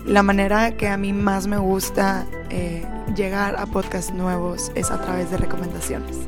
La 0.05 0.21
manera 0.21 0.75
que 0.75 0.89
a 0.89 0.97
mí 0.97 1.13
más 1.13 1.47
me 1.47 1.57
gusta 1.57 2.27
eh, 2.49 2.85
llegar 3.15 3.55
a 3.57 3.65
podcasts 3.65 4.13
nuevos 4.13 4.71
es 4.75 4.91
a 4.91 5.01
través 5.01 5.31
de 5.31 5.37
recomendaciones. 5.37 6.27